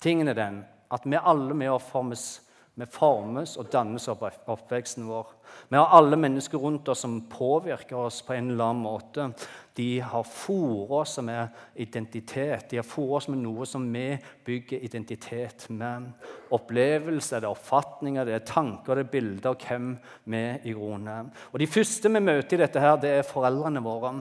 Tingen 0.00 0.28
er 0.28 0.36
den 0.38 0.64
at 0.92 1.06
vi 1.08 1.18
alle 1.18 1.72
å 1.72 1.80
formes 1.82 2.26
vi 2.76 2.84
formes 2.92 3.54
og 3.56 3.70
dannes 3.72 4.04
av 4.12 4.20
oppveksten 4.52 5.06
vår. 5.08 5.30
Vi 5.72 5.78
har 5.78 5.94
alle 5.96 6.18
mennesker 6.20 6.60
rundt 6.60 6.90
oss 6.92 7.06
som 7.06 7.14
påvirker 7.32 7.96
oss 7.96 8.18
på 8.26 8.34
en 8.36 8.50
eller 8.52 8.68
annen 8.68 8.82
måte. 8.84 9.30
De 9.76 9.86
har 10.04 10.28
fôret 10.28 10.92
oss 10.98 11.14
med 11.24 11.56
identitet. 11.80 12.66
De 12.68 12.76
har 12.76 12.84
fôret 12.84 13.22
oss 13.22 13.30
med 13.32 13.40
noe 13.40 13.64
som 13.68 13.86
vi 13.92 14.10
bygger 14.44 14.84
identitet 14.84 15.64
med. 15.72 16.10
Opplevelser, 16.52 17.40
det 17.40 17.48
er 17.48 17.54
oppfatninger, 17.54 18.28
det 18.28 18.36
er 18.36 18.46
tanker, 18.52 19.00
det 19.00 19.06
er 19.06 19.12
bilder 19.14 19.54
av 19.54 19.64
hvem 19.64 19.90
vi 20.36 20.44
i 20.68 20.76
grunnen 20.76 21.12
er. 21.14 21.32
Og 21.54 21.60
De 21.64 21.72
første 21.78 22.12
vi 22.12 22.24
møter 22.28 22.58
i 22.58 22.64
dette, 22.66 22.82
her, 22.84 23.00
det 23.00 23.14
er 23.16 23.28
foreldrene 23.30 23.84
våre. 23.84 24.12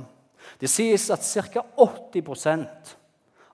Det 0.62 0.72
sies 0.72 1.10
at 1.12 1.28
ca. 1.52 1.68
80 1.76 2.96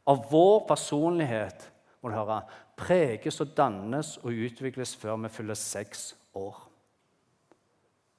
av 0.06 0.28
vår 0.30 0.68
personlighet 0.70 1.72
må 2.02 2.10
du 2.10 2.18
høre, 2.18 2.42
preges 2.82 3.40
og 3.44 3.54
dannes 3.58 4.16
og 4.24 4.34
utvikles 4.34 4.96
før 4.98 5.20
vi 5.24 5.32
fyller 5.34 5.58
seks 5.58 6.12
år. 6.38 6.58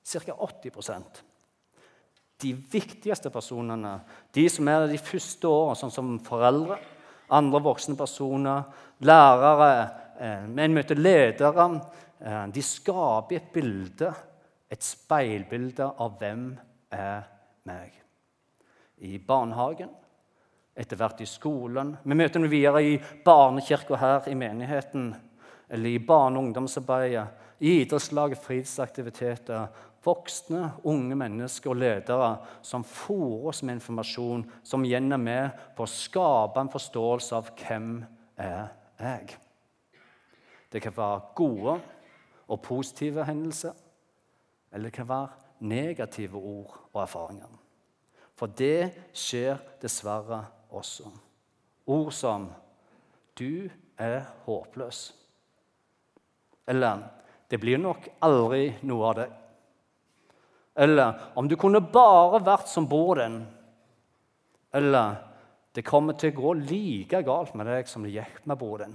Ca. 0.06 0.34
80% 0.34 1.22
De 2.42 2.52
viktigste 2.52 3.30
personene, 3.30 4.00
de 4.34 4.48
som 4.50 4.68
er 4.68 4.88
de 4.90 4.98
første 4.98 5.46
årene, 5.46 5.78
sånn 5.78 5.94
som 5.94 6.16
foreldre, 6.26 6.78
andre 7.32 7.60
voksne 7.62 7.94
personer, 7.96 8.64
lærere, 9.06 9.68
men 10.50 10.64
en 10.66 10.74
møter 10.74 10.98
ledere, 10.98 11.68
eh, 12.20 12.46
de 12.52 12.62
skaper 12.62 13.38
et 13.38 13.52
bilde, 13.54 14.10
et 14.70 14.82
speilbilde 14.82 15.86
av 15.86 16.18
hvem 16.18 16.50
er 16.90 17.22
meg. 17.68 17.94
I 18.98 19.18
barnehagen, 19.18 19.90
etter 20.74 20.96
hvert 20.96 21.20
i 21.20 21.28
skolen. 21.28 21.96
Vi 22.02 22.16
møter 22.16 22.40
dem 22.40 22.50
videre 22.50 22.82
i 22.84 22.98
barnekirka 23.24 23.98
her 24.00 24.28
i 24.30 24.34
menigheten, 24.38 25.12
eller 25.68 25.88
i 25.88 25.98
barne- 25.98 26.38
og 26.38 26.44
ungdomsarbeidet, 26.44 27.26
i 27.60 27.80
idrettslaget, 27.82 28.38
fritidsaktiviteter. 28.38 29.66
Voksne, 30.02 30.72
unge 30.84 31.14
mennesker 31.14 31.70
og 31.70 31.76
ledere 31.78 32.30
som 32.62 32.82
fôrer 32.82 33.52
oss 33.52 33.62
med 33.62 33.76
informasjon 33.78 34.42
som 34.66 34.82
igjen 34.84 35.12
er 35.14 35.20
med 35.22 35.60
på 35.76 35.84
å 35.84 35.92
skape 35.92 36.58
en 36.58 36.72
forståelse 36.72 37.36
av 37.38 37.52
hvem 37.60 38.00
er 38.36 38.72
jeg. 38.98 39.36
Det 40.72 40.82
kan 40.82 40.96
være 40.96 41.20
gode 41.38 41.76
og 42.48 42.62
positive 42.62 43.24
hendelser, 43.28 43.76
eller 44.72 44.90
det 44.90 44.96
kan 44.96 45.08
være 45.08 45.28
negative 45.60 46.34
ord 46.40 46.74
og 46.92 47.02
erfaringer. 47.04 47.54
For 48.34 48.50
det 48.58 48.90
skjer 49.14 49.60
dessverre 49.78 50.42
også. 50.72 51.10
Ord 51.86 52.12
som 52.12 52.50
'du 53.38 53.70
er 53.98 54.24
håpløs'. 54.46 55.12
Eller 56.66 57.02
'det 57.50 57.60
blir 57.60 57.78
nok 57.78 58.08
aldri 58.22 58.74
noe 58.82 59.08
av 59.08 59.14
det'. 59.14 59.32
Eller 60.76 61.32
'om 61.36 61.48
du 61.48 61.56
kunne 61.56 61.80
bare 61.80 62.44
vært 62.44 62.68
som 62.68 62.88
den'. 62.88 63.46
Eller 64.72 65.16
'det 65.74 65.84
kommer 65.84 66.12
til 66.12 66.32
å 66.32 66.40
gå 66.40 66.52
like 66.52 67.22
galt 67.22 67.54
med 67.54 67.66
deg 67.66 67.88
som 67.88 68.02
det 68.02 68.12
gikk 68.12 68.46
med 68.46 68.58
bror. 68.58 68.86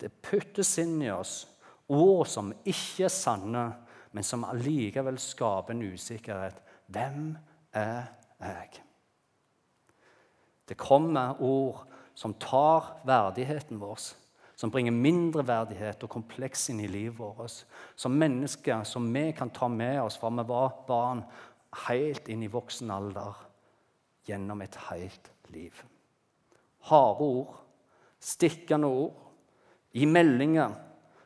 Det 0.00 0.22
puttes 0.22 0.78
inn 0.78 1.02
i 1.02 1.10
oss 1.10 1.46
ord 1.88 2.26
som 2.26 2.52
ikke 2.64 3.04
er 3.04 3.12
sanne, 3.12 3.64
men 4.12 4.24
som 4.24 4.44
allikevel 4.44 5.18
skaper 5.18 5.74
en 5.74 5.82
usikkerhet. 5.82 6.62
Hvem 6.92 7.36
er 7.72 8.02
jeg? 8.40 8.82
Det 10.68 10.78
kommer 10.78 11.40
ord 11.42 11.82
som 12.14 12.34
tar 12.34 12.84
verdigheten 13.04 13.80
vår, 13.80 13.98
som 14.54 14.70
bringer 14.70 14.94
mindre 14.94 15.42
verdighet 15.46 16.04
og 16.04 16.12
kompleks 16.12 16.68
inn 16.70 16.82
i 16.84 16.90
livet 16.90 17.18
vårt. 17.18 17.64
Som 17.96 18.18
mennesker 18.20 18.84
som 18.86 19.08
vi 19.14 19.30
kan 19.36 19.50
ta 19.50 19.68
med 19.68 20.02
oss 20.02 20.18
fra 20.20 20.30
vi 20.30 20.44
var 20.48 20.76
barn, 20.86 21.24
helt 21.88 22.28
inn 22.28 22.44
i 22.44 22.52
voksen 22.52 22.90
alder, 22.92 23.34
gjennom 24.28 24.60
et 24.62 24.76
helt 24.90 25.32
liv. 25.50 25.82
Harde 26.90 27.26
ord, 27.26 27.56
stikkende 28.20 28.86
ord, 28.86 29.18
i 29.92 30.06
meldinger, 30.06 30.72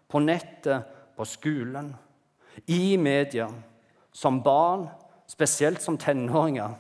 på 0.09 0.21
nettet, 0.23 0.87
på 1.16 1.25
skolen, 1.25 1.93
i 2.66 2.97
media, 2.97 3.49
som 4.12 4.40
barn, 4.43 4.87
spesielt 5.28 5.83
som 5.83 5.99
tenåringer, 5.99 6.73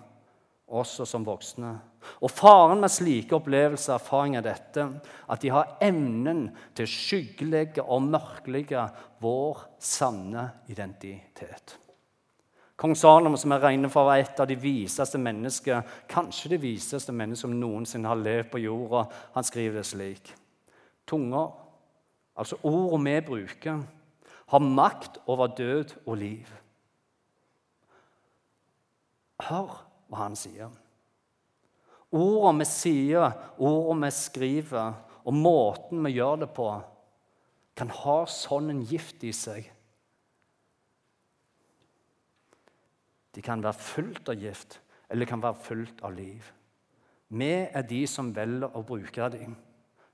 også 0.66 1.04
som 1.06 1.26
voksne. 1.26 1.76
Og 2.24 2.32
Faren 2.32 2.80
med 2.82 2.92
slike 2.92 3.36
opplevelser 3.36 3.94
og 3.94 4.00
erfaringer 4.00 4.42
er 4.42 4.46
dette 4.50 4.86
at 5.32 5.42
de 5.42 5.52
har 5.52 5.76
evnen 5.84 6.46
til 6.76 6.86
å 6.86 6.92
skyggelegge 6.92 7.84
og 7.84 8.06
mørklegge 8.08 8.86
vår 9.22 9.66
sanne 9.82 10.48
identitet. 10.72 11.76
Kong 12.76 12.92
Salom, 12.92 13.38
som 13.40 13.54
jeg 13.54 13.62
regner 13.62 13.88
for 13.88 14.12
et 14.12 14.40
av 14.40 14.48
de 14.48 14.56
viseste 14.60 15.16
mennesker, 15.16 15.80
kanskje 16.12 16.52
det 16.52 16.60
viseste 16.60 17.12
mennesket 17.12 17.46
som 17.46 17.54
noensinne 17.56 18.10
har 18.10 18.20
levd 18.20 18.50
på 18.52 18.60
jorda, 18.60 19.06
han 19.32 19.46
skriver 19.48 19.80
det 19.80 19.86
slik. 19.88 20.32
Tunger, 21.08 21.54
altså 22.36 22.58
ordene 22.68 23.16
vi 23.16 23.26
bruker, 23.30 23.80
har 24.52 24.62
makt 24.62 25.22
over 25.26 25.54
død 25.56 25.96
og 26.04 26.18
liv. 26.20 26.50
Hør 29.48 29.72
hva 30.10 30.26
han 30.26 30.36
sier. 30.38 30.68
Ordene 32.16 32.64
vi 32.64 32.68
sier, 32.70 33.34
ordene 33.60 34.08
vi 34.08 34.16
skriver, 34.16 34.94
og 35.26 35.34
måten 35.34 36.04
vi 36.06 36.14
gjør 36.16 36.44
det 36.44 36.50
på, 36.56 36.68
kan 37.76 37.90
ha 37.92 38.18
sånn 38.30 38.72
en 38.72 38.84
gift 38.88 39.24
i 39.26 39.32
seg. 39.36 39.66
De 43.36 43.42
kan 43.44 43.60
være 43.60 43.76
fullt 43.76 44.30
av 44.32 44.40
gift, 44.40 44.78
eller 45.12 45.28
kan 45.28 45.42
være 45.44 45.60
fullt 45.66 46.00
av 46.06 46.14
liv. 46.16 46.46
Vi 47.36 47.52
er 47.66 47.84
de 47.84 48.00
som 48.08 48.30
velger 48.32 48.72
å 48.72 48.84
bruke 48.86 49.28
dem. 49.34 49.56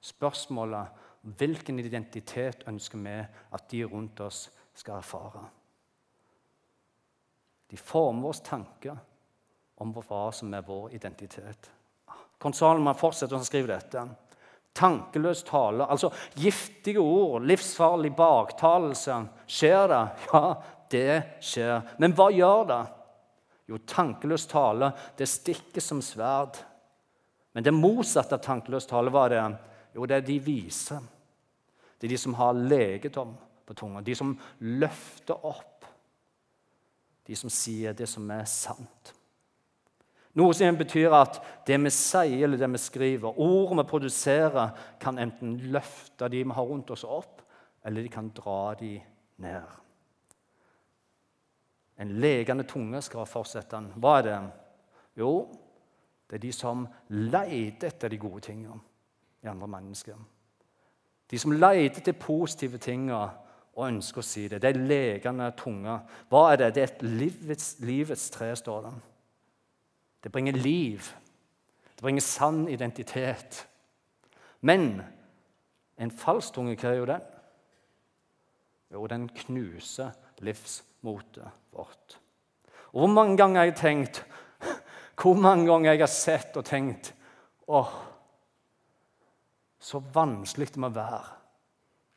Spørsmålet 0.03 1.03
hvilken 1.39 1.79
identitet 1.79 2.65
ønsker 2.67 2.99
vi 2.99 3.19
at 3.55 3.69
de 3.71 3.85
rundt 3.87 4.25
oss 4.25 4.49
skal 4.75 4.99
erfare? 4.99 5.45
De 7.71 7.79
former 7.79 8.33
oss 8.33 8.43
tanker 8.43 8.99
om 9.81 9.95
hva 9.95 10.25
som 10.35 10.51
er 10.55 10.67
vår 10.67 10.97
identitet. 10.99 11.71
Kong 12.43 12.55
Salman 12.57 12.99
fortsetter 12.99 13.39
å 13.39 13.47
skrive 13.47 13.71
dette. 13.71 14.03
Tankeløs 14.75 15.45
tale, 15.47 15.85
altså 15.85 16.09
giftige 16.41 17.03
ord, 17.03 17.45
livsfarlig 17.47 18.11
baktalelse. 18.17 19.19
Skjer 19.47 19.87
det? 19.93 20.03
Ja, 20.33 20.45
det 20.93 21.21
skjer. 21.45 21.87
Men 22.03 22.17
hva 22.17 22.27
gjør 22.35 22.67
det? 22.69 22.83
Jo, 23.71 23.79
tankeløs 23.89 24.49
tale, 24.51 24.91
det 25.17 25.29
stikker 25.31 25.85
som 25.85 26.03
sverd. 26.05 26.59
Men 27.53 27.65
det 27.65 27.77
motsatte 27.77 28.37
av 28.37 28.43
tankeløs 28.45 28.89
tale 28.91 29.13
var 29.13 29.33
det 29.33 29.43
jo, 29.93 30.07
det 30.09 30.19
er 30.19 30.27
de 30.27 30.39
vise. 30.43 30.99
Det 32.01 32.09
er 32.09 32.15
de 32.17 32.19
som 32.19 32.35
har 32.35 32.57
legedom 32.57 33.37
på 33.69 33.77
tunga. 33.79 34.01
De 34.03 34.17
som 34.19 34.33
løfter 34.59 35.47
opp. 35.47 35.85
De 37.29 37.37
som 37.39 37.53
sier 37.53 37.95
det 37.95 38.09
som 38.11 38.27
er 38.35 38.49
sant. 38.51 39.13
Noe 40.39 40.55
som 40.57 40.79
betyr 40.81 41.13
at 41.13 41.41
det 41.69 41.77
vi 41.83 41.91
sier 41.93 42.47
eller 42.47 42.61
det 42.61 42.71
vi 42.73 42.81
skriver, 42.81 43.37
ord 43.37 43.75
vi 43.77 43.85
produserer, 43.89 44.73
kan 45.01 45.21
enten 45.21 45.59
løfte 45.75 46.29
de 46.33 46.41
vi 46.41 46.57
har 46.57 46.69
rundt 46.69 46.91
oss, 46.91 47.05
opp, 47.05 47.43
eller 47.85 48.03
de 48.03 48.13
kan 48.13 48.31
dra 48.33 48.75
de 48.81 48.95
ned. 49.45 49.79
En 52.01 52.17
legende 52.21 52.65
tunge 52.65 53.03
skal 53.05 53.29
fortsette 53.29 53.77
den. 53.77 53.91
Hva 54.01 54.17
er 54.19 54.27
det? 54.27 54.39
Jo, 55.21 55.33
det 56.31 56.39
er 56.39 56.47
de 56.47 56.53
som 56.57 56.87
leter 57.13 57.91
etter 57.91 58.09
de 58.09 58.19
gode 58.19 58.41
tingene 58.49 58.81
i 59.45 59.51
andre 59.53 59.69
mennesker. 59.69 60.17
De 61.29 61.39
som 61.39 61.53
leter 61.53 62.01
etter 62.01 62.17
positive 62.17 62.81
tingene 62.81 63.21
og 63.73 63.87
ønsker 63.87 64.21
å 64.21 64.27
si 64.27 64.47
det. 64.49 64.63
Det 64.65 64.73
er 64.73 64.81
legende 64.81 65.51
tunge. 65.57 66.01
Hva 66.33 66.47
er 66.53 66.63
det? 66.63 66.75
Det 66.75 66.83
er 66.83 66.91
et 66.91 67.05
livets, 67.05 67.75
livets 67.85 68.31
tre, 68.33 68.51
står 68.57 68.87
det. 68.89 68.93
Det 70.23 70.33
bringer 70.33 70.53
liv. 70.53 71.13
Det 71.95 72.03
bringer 72.03 72.21
sann 72.21 72.69
identitet. 72.69 73.69
Men 74.61 75.03
en 75.99 76.11
falsk 76.11 76.55
tunge, 76.55 76.77
hva 76.79 76.95
jo 76.97 77.07
den? 77.09 77.25
Jo, 78.93 79.07
den 79.07 79.29
knuser 79.29 80.13
livsmotet 80.45 81.49
vårt. 81.73 82.19
Og 82.93 83.01
Hvor 83.01 83.13
mange 83.13 83.37
ganger 83.37 83.61
har 83.61 83.71
jeg 83.71 83.77
tenkt 83.77 84.25
Hvor 85.23 85.35
mange 85.35 85.67
ganger 85.67 85.93
jeg 85.93 86.01
har 86.03 86.11
sett 86.11 86.57
og 86.57 86.65
tenkt 86.67 87.13
åh, 87.67 87.93
så 89.79 90.01
vanskelig 90.13 90.73
det 90.75 90.81
må 90.83 90.91
være 90.93 91.37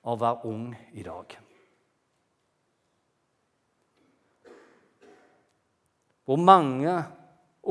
å 0.05 0.15
være 0.19 0.49
ung 0.49 0.71
i 0.93 1.03
dag. 1.05 1.35
Hvor 6.25 6.41
mange 6.41 6.95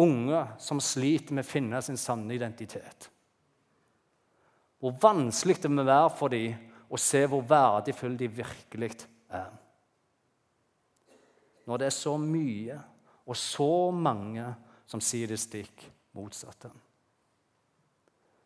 unge 0.02 0.40
som 0.58 0.80
sliter 0.82 1.36
med 1.36 1.46
å 1.46 1.48
finne 1.48 1.80
sin 1.82 1.98
sanne 2.00 2.34
identitet. 2.34 3.10
Hvor 4.82 4.96
vanskelig 5.00 5.62
det 5.62 5.70
må 5.72 5.84
være 5.86 6.10
for 6.18 6.34
dem 6.34 6.72
å 6.92 7.00
se 7.00 7.22
hvor 7.30 7.44
verdifulle 7.48 8.18
de 8.20 8.28
virkelig 8.28 8.90
er. 9.32 9.52
Når 11.64 11.80
det 11.80 11.86
er 11.88 11.96
så 11.96 12.16
mye 12.20 12.76
og 13.24 13.36
så 13.40 13.90
mange 13.96 14.44
som 14.86 15.00
sier 15.00 15.30
det 15.30 15.40
stikk 15.40 15.86
motsatte. 16.14 16.68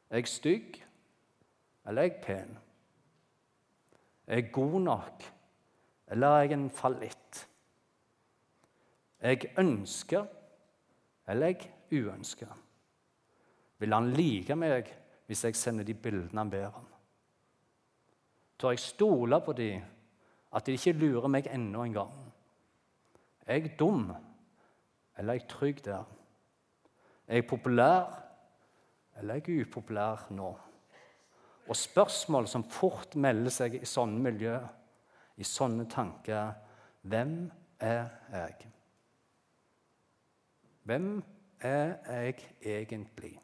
Er 0.09 0.23
jeg 0.23 0.31
stygg, 0.31 0.79
eller 1.85 2.03
er 2.03 2.09
jeg 2.09 2.21
pen? 2.25 2.55
Er 4.29 4.41
jeg 4.41 4.53
god 4.53 4.81
nok, 4.87 5.27
eller 6.09 6.29
er 6.37 6.47
jeg 6.47 6.57
en 6.57 6.71
fallitt? 6.71 7.43
Jeg 9.21 9.51
ønsker, 9.59 10.25
eller 11.29 11.47
er 11.47 11.55
jeg 11.91 12.05
uønska? 12.05 12.49
Vil 13.79 13.95
han 13.95 14.13
like 14.17 14.57
meg 14.59 14.89
hvis 15.29 15.45
jeg 15.45 15.57
sender 15.57 15.85
de 15.85 15.95
bildene 15.95 16.41
han 16.41 16.51
ber 16.51 16.71
om? 16.73 16.87
Tør 18.59 18.75
jeg 18.75 18.83
stole 18.83 19.41
på 19.45 19.55
de, 19.55 19.69
at 20.53 20.67
de 20.67 20.75
ikke 20.75 20.97
lurer 20.99 21.29
meg 21.31 21.51
enda 21.53 21.85
en 21.85 21.95
gang? 21.95 22.15
Er 23.47 23.61
jeg 23.61 23.77
dum, 23.79 24.09
eller 25.19 25.35
er 25.35 25.39
jeg 25.39 25.49
trygg 25.49 25.85
der? 25.85 26.09
Er 27.29 27.39
jeg 27.39 27.47
populær, 27.47 28.09
eller 29.21 29.35
er 29.35 29.43
jeg 29.47 29.67
upopulær 29.69 30.27
nå? 30.35 30.49
Og 31.69 31.77
spørsmål 31.77 32.49
som 32.49 32.65
fort 32.65 33.17
melder 33.17 33.53
seg 33.53 33.77
i 33.77 33.87
sånne 33.87 34.23
miljø, 34.25 34.57
i 35.37 35.45
sånne 35.47 35.85
tanker 35.93 36.57
Hvem 37.09 37.35
er 37.79 38.09
jeg? 38.33 38.73
Hvem 40.89 41.23
er 41.61 41.91
jeg 42.09 42.35
egentlig? 42.65 43.35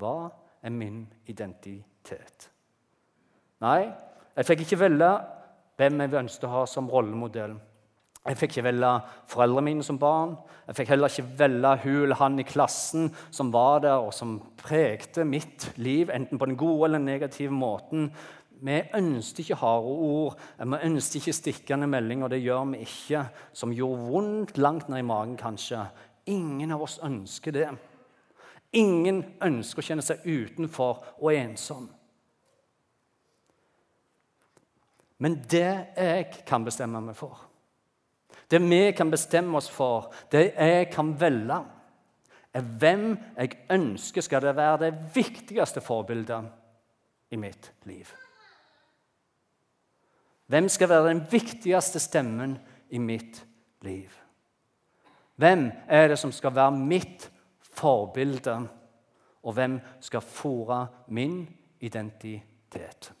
Hva 0.00 0.30
er 0.64 0.72
min 0.72 1.02
identitet? 1.28 2.46
Nei, 3.60 3.90
jeg 4.32 4.48
fikk 4.48 4.62
ikke 4.64 4.78
velge 4.86 5.10
hvem 5.76 6.00
jeg 6.00 6.16
ønsket 6.22 6.46
å 6.48 6.54
ha 6.54 6.62
som 6.72 6.88
rollemodell. 6.88 7.58
Jeg 8.24 8.40
fikk 8.40 8.54
ikke 8.54 8.64
velge 8.70 8.94
foreldrene 9.28 9.66
mine 9.66 9.84
som 9.84 10.00
barn. 10.00 10.32
Jeg 10.70 10.78
fikk 10.78 10.94
heller 10.94 11.12
ikke 11.12 11.36
velge 11.42 11.76
hun 11.84 12.00
eller 12.06 12.20
han 12.22 12.40
i 12.40 12.48
klassen 12.48 13.12
som 13.28 13.52
var 13.52 13.84
der, 13.84 14.00
og 14.00 14.16
som 14.16 14.38
prekte 14.60 15.28
mitt 15.28 15.68
liv, 15.76 16.08
enten 16.08 16.40
på 16.40 16.48
den 16.48 16.56
gode 16.56 16.88
eller 16.88 16.96
den 17.02 17.12
negative 17.12 17.52
måten. 17.52 18.08
Vi 18.60 18.76
ønsket 18.94 19.44
ikke 19.44 19.60
harde 19.62 19.92
ord, 20.06 20.40
vi 20.58 20.80
ønsket 20.86 21.20
ikke 21.20 21.36
stikkende 21.36 21.88
meldinger. 21.88 22.28
Det 22.28 22.42
gjør 22.42 22.66
vi 22.72 22.82
ikke, 22.84 23.24
som 23.52 23.72
gjorde 23.74 24.08
vondt 24.12 24.58
langt 24.58 24.88
ned 24.88 25.00
i 25.00 25.06
magen, 25.06 25.36
kanskje. 25.40 25.86
Ingen 26.28 26.74
av 26.76 26.84
oss 26.84 26.98
ønsker 27.04 27.56
det. 27.56 27.68
Ingen 28.76 29.24
ønsker 29.42 29.82
å 29.82 29.86
kjenne 29.86 30.04
seg 30.04 30.26
utenfor 30.28 31.00
og 31.18 31.32
ensom. 31.34 31.88
Men 35.20 35.40
det 35.50 35.70
jeg 35.96 36.44
kan 36.48 36.64
bestemme 36.64 37.00
meg 37.04 37.16
for 37.18 37.50
det 38.50 38.58
vi 38.58 38.92
kan 38.92 39.10
bestemme 39.10 39.58
oss 39.58 39.68
for, 39.70 40.10
det 40.30 40.48
jeg 40.56 40.88
kan 40.90 41.12
velge, 41.20 41.60
er 42.50 42.64
hvem 42.82 43.12
jeg 43.36 43.60
ønsker 43.70 44.26
skal 44.26 44.42
det 44.42 44.56
være 44.58 44.80
det 44.88 44.90
viktigste 45.14 45.82
forbildet 45.84 46.48
i 47.30 47.38
mitt 47.38 47.70
liv. 47.86 48.10
Hvem 50.50 50.68
skal 50.68 50.88
være 50.88 51.08
den 51.08 51.20
viktigste 51.30 52.00
stemmen 52.02 52.58
i 52.90 52.98
mitt 52.98 53.46
liv? 53.82 54.08
Hvem 55.36 55.70
er 55.88 56.08
det 56.08 56.18
som 56.18 56.32
skal 56.32 56.54
være 56.54 56.70
mitt 56.70 57.30
forbilde, 57.62 58.56
og 59.42 59.52
hvem 59.52 59.80
skal 60.00 60.20
fòre 60.20 60.86
min 61.08 61.48
identitet? 61.80 63.12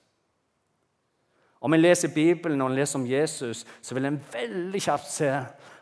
Om 1.60 1.74
en 1.74 1.80
leser 1.80 2.10
Bibelen 2.14 2.60
og 2.60 2.70
en 2.70 2.74
leser 2.74 2.98
om 2.98 3.06
Jesus, 3.06 3.66
så 3.82 3.94
vil 3.94 4.04
en 4.04 4.24
veldig 4.32 4.80
kjapt 4.82 5.06
se 5.10 5.28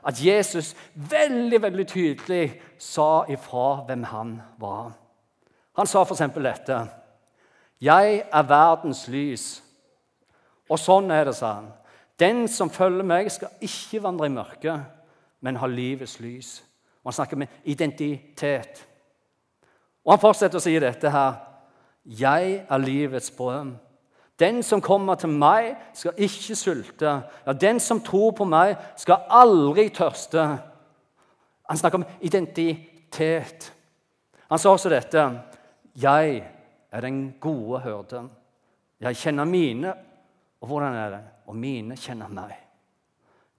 at 0.06 0.24
Jesus 0.24 0.74
veldig 0.94 1.62
veldig 1.62 1.86
tydelig 1.86 2.60
sa 2.78 3.24
ifra 3.28 3.84
hvem 3.86 4.02
han 4.02 4.34
var. 4.58 4.92
Han 5.78 5.86
sa 5.86 6.02
f.eks. 6.02 6.22
dette. 6.34 6.86
'Jeg 7.80 8.22
er 8.32 8.42
verdens 8.42 9.08
lys.' 9.08 9.67
Og 10.68 10.78
sånn 10.78 11.10
er 11.10 11.25
det, 11.25 11.34
sa 11.37 11.52
han. 11.52 11.72
'Den 12.18 12.48
som 12.48 12.70
følger 12.70 13.04
meg, 13.04 13.30
skal 13.30 13.48
ikke 13.60 14.02
vandre 14.02 14.26
i 14.26 14.34
mørket, 14.34 14.80
men 15.40 15.56
ha 15.56 15.66
livets 15.66 16.20
lys.' 16.20 16.62
Og 17.04 17.12
Han 17.12 17.12
snakker 17.12 17.37
med 17.37 17.46
identitet. 17.64 18.87
Og 20.04 20.12
Han 20.12 20.20
fortsetter 20.20 20.58
å 20.58 20.60
si 20.60 20.78
dette 20.78 21.10
her. 21.10 21.34
'Jeg 22.04 22.66
er 22.70 22.78
livets 22.78 23.30
brød.' 23.30 23.76
Den 24.38 24.62
som 24.62 24.80
kommer 24.80 25.14
til 25.14 25.28
meg, 25.28 25.76
skal 25.94 26.12
ikke 26.16 26.54
sulte. 26.54 27.22
Ja, 27.46 27.52
den 27.52 27.81
som 27.81 28.00
tror 28.00 28.31
på 28.31 28.44
meg, 28.44 28.76
skal 28.96 29.26
aldri 29.31 29.88
tørste. 29.88 30.59
Han 31.68 31.76
snakker 31.76 31.98
om 31.98 32.04
identitet. 32.20 33.72
Han 34.48 34.59
sa 34.59 34.70
også 34.70 34.88
dette. 34.88 35.42
Jeg 36.02 36.44
er 36.92 37.00
den 37.00 37.35
gode 37.40 37.81
hyrde. 37.81 38.28
Jeg 39.00 39.16
kjenner 39.16 39.44
mine. 39.44 39.94
Og 40.61 40.71
hvordan 40.71 40.94
er 40.94 41.11
det? 41.14 41.23
Og 41.47 41.57
mine 41.57 41.97
kjenner 41.97 42.31
meg. 42.33 42.55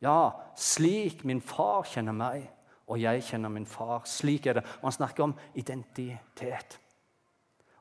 Ja, 0.04 0.32
slik 0.56 1.26
min 1.28 1.42
far 1.44 1.84
kjenner 1.88 2.16
meg, 2.16 2.46
og 2.88 3.00
jeg 3.02 3.24
kjenner 3.28 3.52
min 3.52 3.68
far. 3.68 4.06
Slik 4.08 4.48
er 4.48 4.60
det. 4.60 4.66
Og 4.80 4.90
han 4.90 4.96
snakker 4.96 5.28
om 5.28 5.36
identitet. 5.60 6.80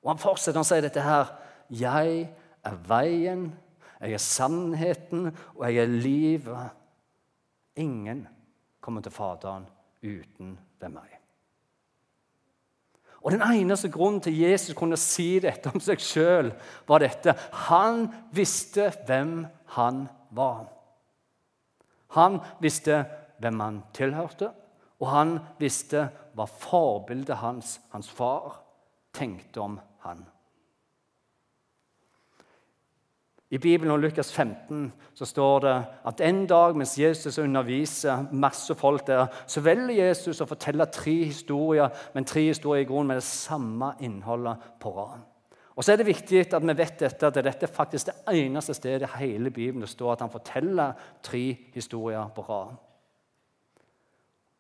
Og 0.03 0.13
han 0.13 0.23
fortsetter, 0.23 0.59
han 0.59 0.69
sier 0.69 0.85
dette 0.85 1.05
her. 1.05 1.33
Jeg 1.71 2.27
er 2.65 2.83
veien, 2.89 3.49
jeg 4.01 4.15
er 4.15 4.23
sannheten, 4.23 5.31
og 5.57 5.65
jeg 5.67 5.83
er 5.83 5.95
livet. 5.95 6.75
Ingen 7.79 8.27
kommer 8.81 9.03
til 9.03 9.15
Faderen 9.15 9.67
uten 10.03 10.59
ved 10.81 10.95
meg. 10.95 11.18
Og 13.23 13.33
Den 13.33 13.43
eneste 13.43 13.91
grunnen 13.91 14.21
til 14.21 14.39
Jesus 14.39 14.77
kunne 14.79 14.97
si 14.97 15.39
dette 15.43 15.73
om 15.75 15.83
seg 15.83 16.01
sjøl, 16.03 16.53
var 16.87 17.03
dette. 17.03 17.35
Han 17.69 18.07
visste 18.33 18.93
hvem 19.07 19.43
han 19.75 20.07
var. 20.31 20.69
Han 22.17 22.39
visste 22.63 23.03
hvem 23.43 23.61
han 23.61 23.83
tilhørte, 23.95 24.53
og 24.99 25.11
han 25.13 25.37
visste 25.59 26.09
hva 26.35 26.47
forbildet 26.49 27.43
hans, 27.43 27.77
hans 27.93 28.09
far, 28.11 28.63
tenkte 29.15 29.61
om 29.61 29.79
han. 30.07 30.25
I 33.51 33.59
Bibelen 33.59 33.91
og 33.95 34.03
Lukas 34.03 34.33
15 34.33 34.93
så 35.17 35.25
står 35.25 35.59
det 35.65 35.77
at 36.11 36.21
en 36.21 36.43
dag 36.47 36.77
mens 36.77 36.99
Jesus 36.99 37.39
underviser 37.39 38.27
masse 38.33 38.75
folk 38.77 39.07
der, 39.07 39.27
så 39.47 39.63
velger 39.65 40.09
Jesus 40.09 40.43
å 40.45 40.49
fortelle 40.49 40.85
tre 40.93 41.15
historier, 41.31 41.89
men 42.13 42.29
tre 42.29 42.43
historier 42.51 42.85
i 42.85 42.89
grunnen 42.89 43.15
med 43.15 43.23
det 43.23 43.25
samme 43.25 43.95
innholdet 44.05 44.67
på 44.81 44.93
rad. 44.93 45.25
Og 45.79 45.85
så 45.85 45.95
er 45.95 46.01
det 46.01 46.09
viktig 46.11 46.43
at 46.43 46.67
vi 46.67 46.75
vet 46.77 47.01
dette, 47.01 47.27
at 47.27 47.39
dette 47.39 47.65
er 47.65 47.73
faktisk 47.73 48.11
det 48.11 48.35
eneste 48.35 48.75
stedet 48.75 49.07
i 49.07 49.21
hele 49.23 49.51
Bibelen 49.55 49.87
det 49.87 49.93
står 49.93 50.13
at 50.13 50.25
han 50.27 50.33
forteller 50.33 50.99
tre 51.23 51.43
historier 51.73 52.29
på 52.35 52.45
rad. 52.49 52.75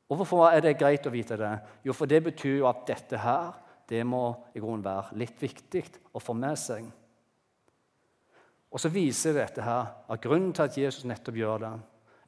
Og 0.08 0.16
Hvorfor 0.16 0.46
er 0.48 0.62
det 0.64 0.78
greit 0.78 1.04
å 1.04 1.12
vite 1.12 1.36
det? 1.36 1.50
Jo, 1.84 1.92
for 1.92 2.08
det 2.08 2.22
betyr 2.24 2.62
jo 2.62 2.70
at 2.70 2.86
dette 2.88 3.20
her 3.20 3.50
det 3.88 4.00
må 4.06 4.30
i 4.54 4.62
grunnen 4.62 4.84
være 4.84 5.18
litt 5.20 5.36
viktig 5.42 5.82
å 6.14 6.22
få 6.22 6.36
med 6.38 6.56
seg. 6.60 6.86
Og 8.70 8.80
så 8.80 8.90
viser 8.92 9.32
dette 9.32 9.62
her 9.64 9.86
at 10.10 10.20
grunnen 10.20 10.52
til 10.52 10.62
at 10.62 10.78
Jesus 10.78 11.04
nettopp 11.08 11.36
gjør 11.36 11.62
det 11.62 11.72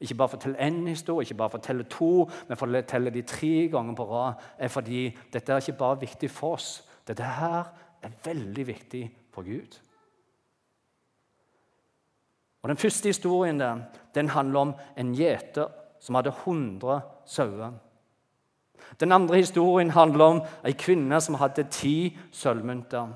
Ikke 0.01 0.15
bare 0.15 0.29
forteller 0.29 0.59
én 0.67 0.87
historie, 0.87 1.25
ikke 1.25 1.37
bare 1.37 1.49
forteller 1.49 1.83
to, 1.83 2.29
men 2.47 2.57
forteller 2.57 3.11
de 3.11 3.21
tre 3.21 3.67
ganger 3.71 3.95
på 3.95 4.07
rad, 4.09 4.33
er 4.57 4.67
fordi 4.67 5.17
dette 5.33 5.53
er 5.53 5.57
ikke 5.57 5.77
bare 5.77 5.99
viktig 5.99 6.29
for 6.29 6.53
oss. 6.53 6.83
Dette 7.07 7.23
her 7.23 7.63
er 8.01 8.09
veldig 8.25 8.67
viktig 8.67 9.11
for 9.31 9.43
Gud. 9.43 9.77
Og 12.61 12.69
Den 12.69 12.77
første 12.77 13.09
historien 13.09 13.59
der, 13.59 13.77
den 14.15 14.29
handler 14.29 14.59
om 14.59 14.73
en 14.97 15.13
gjeter 15.15 15.67
som 15.99 16.15
hadde 16.15 16.29
100 16.29 17.01
sauer. 17.25 17.71
Den 18.99 19.11
andre 19.11 19.37
historien 19.37 19.89
handler 19.89 20.25
om 20.25 20.41
ei 20.65 20.71
kvinne 20.71 21.21
som 21.21 21.35
hadde 21.35 21.67
ti 21.71 22.17
sølvmynter. 22.31 23.07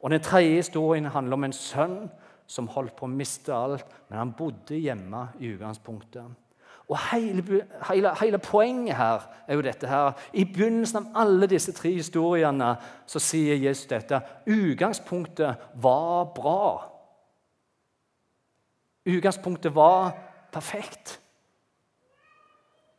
Og 0.00 0.10
Den 0.10 0.20
tredje 0.20 0.54
historien 0.54 1.04
handler 1.04 1.32
om 1.32 1.44
en 1.44 1.52
sønn 1.52 2.10
som 2.46 2.68
holdt 2.68 2.96
på 2.96 3.06
å 3.06 3.10
miste 3.12 3.54
alt, 3.54 3.86
men 4.08 4.18
han 4.20 4.32
bodde 4.36 4.78
hjemme 4.78 5.28
i 5.40 5.52
utgangspunktet. 5.54 6.40
Og 6.88 6.98
hele, 7.10 7.62
hele, 7.88 8.10
hele, 8.20 8.38
poenget 8.38 8.96
her 8.96 9.22
er 9.48 9.56
jo 9.56 9.62
dette 9.64 9.88
her. 9.88 10.12
I 10.36 10.44
begynnelsen 10.44 10.98
av 11.00 11.22
alle 11.22 11.48
disse 11.48 11.72
tre 11.72 11.94
historiene 11.94 12.74
så 13.08 13.22
sier 13.22 13.56
Jesus 13.56 13.88
dette. 13.88 14.20
Utgangspunktet 14.44 15.70
var 15.80 16.28
bra. 16.36 16.66
Utgangspunktet 19.08 19.74
var 19.74 20.12
perfekt. 20.52 21.20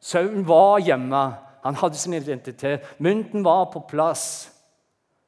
Sauen 0.02 0.48
var 0.48 0.80
hjemme. 0.82 1.24
Han 1.66 1.78
hadde 1.78 1.98
sin 1.98 2.14
identitet. 2.14 2.82
Mynten 2.98 3.46
var 3.46 3.70
på 3.74 3.86
plass. 3.90 4.52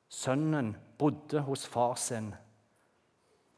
Sønnen 0.09 0.75
bodde 0.97 1.45
hos 1.45 1.65
far 1.67 1.95
sin 1.95 2.33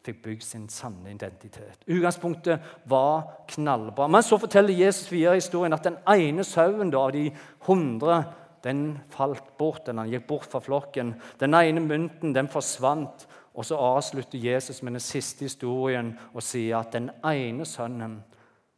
fikk 0.09 0.21
bygd 0.25 0.45
sin 0.45 0.67
sanne 0.73 1.13
identitet. 1.13 1.85
Utgangspunktet 1.87 2.65
var 2.89 3.45
knallbra. 3.53 4.09
Men 4.11 4.25
så 4.25 4.37
forteller 4.41 4.75
Jesus 4.75 5.11
videre 5.11 5.39
historien 5.39 5.75
at 5.77 5.87
den 5.87 5.97
ene 6.09 6.45
sauen 6.47 6.93
av 6.93 7.13
de 7.15 7.29
hundre 7.67 8.23
den 8.63 8.99
falt 9.13 9.57
bort, 9.57 9.85
den 9.87 10.01
han 10.01 10.09
gikk 10.11 10.27
bort 10.27 10.49
fra 10.51 10.59
flokken. 10.59 11.13
Den 11.39 11.55
ene 11.55 11.83
mynten 11.83 12.33
den 12.35 12.49
forsvant. 12.51 13.27
Og 13.55 13.65
så 13.65 13.79
avslutter 13.79 14.39
Jesus 14.39 14.81
med 14.83 14.95
den 14.95 15.03
siste 15.03 15.47
historien 15.47 16.13
og 16.33 16.43
sier 16.45 16.79
at 16.79 16.93
den 16.95 17.09
ene 17.25 17.65
sønnen, 17.67 18.19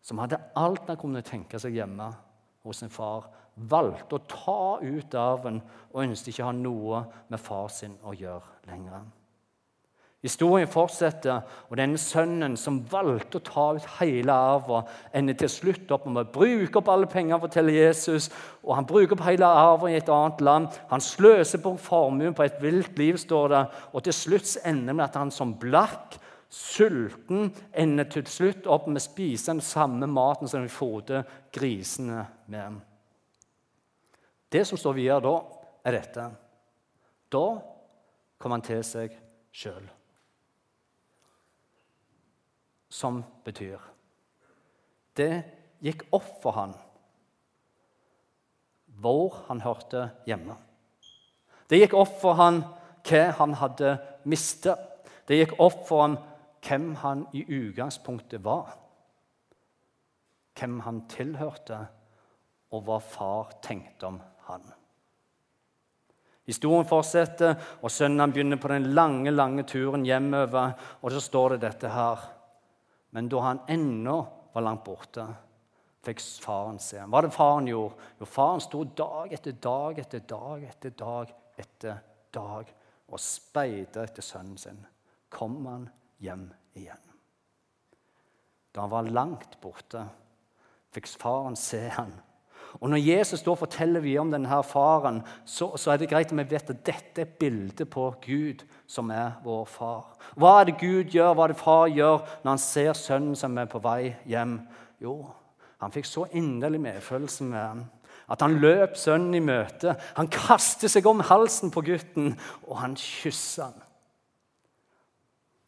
som 0.01 0.21
hadde 0.21 0.39
alt 0.57 0.87
han 0.89 0.97
kunne 0.97 1.21
tenke 1.25 1.59
seg 1.61 1.75
hjemme 1.77 2.07
hos 2.65 2.81
sin 2.81 2.93
far, 2.93 3.27
valgte 3.69 4.17
å 4.17 4.25
ta 4.25 4.61
ut 4.81 5.17
arven 5.17 5.59
og 5.91 6.03
ønsket 6.05 6.31
ikke 6.31 6.45
å 6.45 6.49
ha 6.49 6.55
noe 6.57 7.03
med 7.29 7.41
far 7.41 7.69
sin 7.73 7.97
å 8.01 8.15
gjøre 8.17 8.71
lenger. 8.71 9.03
Historien 10.21 10.69
fortsetter, 10.69 11.39
og 11.65 11.79
denne 11.79 11.97
sønnen 11.97 12.53
som 12.59 12.75
valgte 12.91 13.39
å 13.39 13.45
ta 13.45 13.63
ut 13.73 13.85
hele 13.97 14.33
arven, 14.37 14.85
ender 15.17 15.33
til 15.39 15.49
slutt 15.49 15.93
opp 15.95 16.03
med 16.05 16.19
å 16.21 16.33
bruke 16.35 16.77
opp 16.77 16.89
alle 16.93 17.07
penger, 17.09 17.39
forteller 17.41 17.73
Jesus. 17.73 18.27
og 18.61 18.75
Han 18.77 18.85
bruker 18.85 19.15
opp 19.17 19.23
hele 19.25 19.47
arven 19.49 19.95
i 19.95 19.97
et 19.97 20.11
annet 20.13 20.43
land. 20.45 20.67
Han 20.91 21.01
sløser 21.01 21.63
på 21.63 21.73
formuen 21.81 22.35
på 22.37 22.45
et 22.45 22.59
vilt 22.61 22.99
liv, 23.01 23.17
står 23.17 23.47
det. 23.49 23.61
Og 23.97 24.03
til 24.05 24.13
slutt 24.13 24.51
ender 24.69 24.93
med 24.93 25.07
at 25.07 25.17
han 25.17 25.33
som 25.33 25.55
blakk, 25.57 26.19
sulten, 26.51 27.49
ender 27.73 28.05
til 28.11 28.27
slutt 28.29 28.69
opp 28.69 28.85
med 28.91 29.01
å 29.01 29.03
spise 29.05 29.49
den 29.55 29.63
samme 29.65 30.05
maten 30.05 30.51
som 30.51 30.61
de 30.61 30.69
fôrte 30.69 31.23
grisene 31.55 32.27
med. 32.51 32.77
Det 34.51 34.61
som 34.69 34.77
står 34.77 34.99
videre 34.99 35.25
da, 35.25 35.33
er 35.87 35.97
dette. 35.97 36.27
Da 37.31 37.47
kom 38.37 38.53
han 38.53 38.67
til 38.67 38.85
seg 38.85 39.17
sjøl 39.55 39.89
som 42.91 43.21
betyr. 43.45 43.79
Det 45.15 45.33
gikk 45.81 46.05
opp 46.13 46.37
for 46.43 46.57
han 46.59 46.75
hvor 49.01 49.39
han 49.47 49.63
hørte 49.63 50.09
hjemme. 50.29 50.53
Det 51.65 51.79
gikk 51.79 51.95
opp 51.97 52.19
for 52.21 52.37
han 52.37 52.61
hva 53.07 53.21
han 53.39 53.55
hadde 53.57 53.95
mistet. 54.29 54.77
Det 55.25 55.39
gikk 55.39 55.55
opp 55.63 55.87
for 55.87 56.03
han 56.03 56.17
hvem 56.61 56.91
han 57.01 57.23
i 57.33 57.41
utgangspunktet 57.47 58.43
var. 58.45 58.75
Hvem 60.59 60.81
han 60.85 61.05
tilhørte, 61.09 61.79
og 62.71 62.85
hva 62.85 62.99
far 63.03 63.55
tenkte 63.63 64.07
om 64.07 64.19
han. 64.45 64.61
Historien 66.47 66.85
fortsetter, 66.87 67.55
og 67.81 67.91
sønnen 67.91 68.31
begynner 68.33 68.59
på 68.61 68.69
den 68.71 68.91
lange 68.95 69.31
lange 69.31 69.65
turen 69.67 70.05
hjemover. 70.05 70.75
Og 71.01 71.13
så 71.15 71.23
står 71.23 71.55
det 71.55 71.61
dette 71.65 71.91
her. 71.91 72.23
Men 73.11 73.29
da 73.29 73.41
han 73.43 73.63
ennå 73.67 74.17
var 74.53 74.65
langt 74.65 74.85
borte, 74.87 75.25
fikk 76.05 76.21
faren 76.43 76.79
se 76.81 76.99
ham. 77.01 77.11
Hva 77.11 77.21
det 77.25 77.33
faren 77.35 77.67
gjorde? 77.69 78.09
Jo, 78.19 78.27
faren 78.29 78.63
sto 78.63 78.83
dag 78.97 79.33
etter 79.35 79.57
dag 79.61 79.99
etter 80.01 80.23
dag 80.27 80.65
etter 80.69 80.95
dag 80.97 81.35
etter 81.61 82.01
dag 82.33 82.71
og 83.11 83.21
speidet 83.21 83.99
etter 84.07 84.25
sønnen 84.25 84.57
sin. 84.57 84.79
Kom 85.31 85.59
han 85.67 85.87
hjem 86.23 86.47
igjen? 86.79 87.07
Da 88.71 88.85
han 88.85 88.93
var 88.93 89.11
langt 89.11 89.57
borte, 89.61 90.05
fikk 90.95 91.09
faren 91.19 91.57
se 91.59 91.83
ham 91.91 92.15
og 92.79 92.89
Når 92.89 93.01
Jesus 93.03 93.41
da 93.43 93.53
forteller 93.53 93.99
vi 93.99 94.17
om 94.17 94.31
denne 94.31 94.63
faren, 94.63 95.21
så, 95.45 95.73
så, 95.77 95.91
er 95.91 95.97
det 95.97 96.09
greit 96.09 96.31
at 96.31 96.37
vi 96.37 96.47
vet 96.49 96.69
at 96.69 96.85
dette 96.85 97.21
er 97.21 97.33
bildet 97.39 97.89
på 97.89 98.13
Gud, 98.23 98.63
som 98.87 99.09
er 99.11 99.39
vår 99.43 99.65
far. 99.65 100.15
Hva 100.35 100.59
er 100.61 100.69
det 100.69 100.79
Gud 100.79 101.11
gjør, 101.11 101.33
hva 101.33 101.45
er 101.45 101.53
det 101.53 101.59
far 101.59 101.87
gjør 101.91 102.21
når 102.43 102.51
han 102.51 102.63
ser 102.63 102.93
sønnen 102.93 103.35
som 103.35 103.57
er 103.57 103.67
på 103.71 103.81
vei 103.83 104.13
hjem? 104.29 104.59
Jo, 105.01 105.17
han 105.81 105.91
fikk 105.91 106.07
så 106.07 106.27
inderlig 106.31 106.81
medfølelse 106.81 107.49
med 107.49 107.59
ham 107.59 107.83
at 108.31 108.43
han 108.45 108.59
løp 108.63 108.95
sønnen 108.95 109.35
i 109.35 109.43
møte. 109.43 109.95
Han 110.15 110.29
kastet 110.31 110.91
seg 110.93 111.07
om 111.09 111.23
halsen 111.27 111.71
på 111.73 111.83
gutten, 111.83 112.35
og 112.63 112.77
han 112.79 112.95
kysset 112.95 113.65
han. 113.65 113.81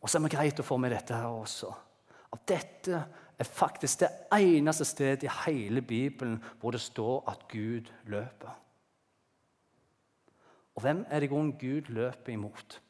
Og 0.03 0.11
så 0.11 0.19
er 0.19 0.25
det 0.25 0.35
greit 0.35 0.59
å 0.59 0.67
få 0.67 0.77
med 0.79 0.93
dette 0.95 1.15
her 1.15 1.31
også. 1.31 1.71
At 2.33 2.43
dette 2.49 3.01
er 3.39 3.43
faktisk 3.43 3.99
det 3.99 4.09
eneste 4.35 4.85
stedet 4.85 5.23
i 5.23 5.31
hele 5.45 5.81
Bibelen 5.81 6.43
hvor 6.59 6.71
det 6.71 6.81
står 6.81 7.29
at 7.29 7.47
Gud 7.47 7.91
løper. 8.05 8.59
Og 10.75 10.81
hvem 10.81 11.05
er 11.09 11.19
det 11.19 11.29
i 11.29 11.33
grunnen 11.33 11.57
Gud 11.57 11.89
løper 11.93 12.33
imot? 12.33 12.81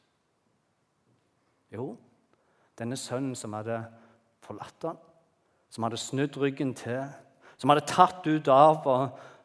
Jo, 1.72 1.96
denne 2.78 2.96
sønnen 2.96 3.34
som 3.34 3.52
hadde 3.52 3.84
forlatt 4.44 4.86
ham, 4.86 4.98
som 5.70 5.82
hadde 5.82 5.98
snudd 5.98 6.36
ryggen 6.36 6.74
til, 6.74 7.04
som 7.58 7.70
hadde 7.70 7.86
tatt 7.88 8.26
ut 8.26 8.48
av 8.48 8.84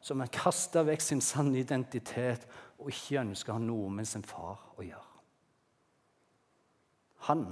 som 0.01 0.21
hadde 0.21 0.35
kasta 0.35 0.83
vekk 0.87 1.03
sin 1.03 1.21
sanne 1.21 1.59
identitet 1.59 2.45
og 2.79 2.91
ikke 2.91 3.19
ønska 3.21 3.51
å 3.51 3.57
ha 3.57 3.63
noe 3.63 3.89
med 3.91 4.07
sin 4.07 4.23
far 4.23 4.61
å 4.77 4.85
gjøre. 4.85 5.05
Han 7.27 7.43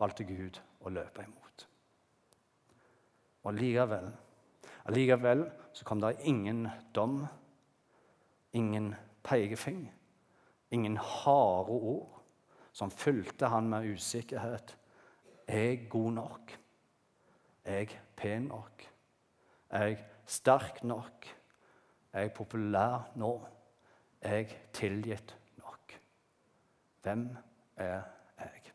valgte 0.00 0.24
Gud 0.24 0.60
å 0.80 0.92
løpe 0.94 1.26
imot. 1.26 1.47
Og 3.42 3.52
allikevel 3.52 4.10
allikevel 4.88 5.44
så 5.72 5.84
kom 5.84 6.00
det 6.00 6.16
ingen 6.26 6.68
dom, 6.94 7.26
ingen 8.52 8.94
pekefing, 9.22 9.92
ingen 10.70 10.96
harde 10.96 11.70
ord 11.70 12.22
som 12.72 12.90
fylte 12.90 13.50
han 13.52 13.68
med 13.68 13.90
usikkerhet. 13.92 14.76
Er 15.46 15.58
jeg 15.58 15.88
god 15.90 16.12
nok? 16.12 16.58
Er 17.64 17.78
jeg 17.78 18.00
pen 18.16 18.48
nok? 18.48 18.84
Er 19.70 19.86
jeg 19.86 20.04
sterk 20.26 20.84
nok? 20.84 21.28
Er 22.12 22.20
jeg 22.20 22.32
populær 22.32 23.10
nå? 23.16 23.32
Er 24.20 24.34
jeg 24.34 24.56
tilgitt 24.72 25.36
nok? 25.58 25.98
Hvem 27.02 27.28
er 27.76 27.92
jeg? 28.38 28.72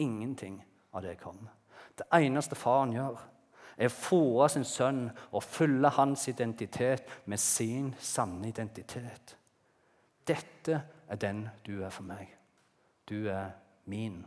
Ingenting 0.00 0.62
av 0.92 1.02
det 1.04 1.18
kom. 1.20 1.48
Det 2.00 2.06
eneste 2.16 2.56
faren 2.56 2.94
gjør, 2.96 3.18
er 3.76 3.90
å 3.90 3.92
fòre 3.92 4.46
sin 4.48 4.64
sønn 4.64 5.02
og 5.36 5.44
fylle 5.44 5.88
hans 5.92 6.26
identitet 6.32 7.08
med 7.28 7.40
sin 7.40 7.90
sanne 8.00 8.48
identitet. 8.48 9.34
Dette 10.24 10.78
er 11.08 11.20
den 11.20 11.42
du 11.66 11.82
er 11.84 11.92
for 11.92 12.08
meg. 12.08 12.30
Du 13.08 13.28
er 13.28 13.50
min. 13.84 14.22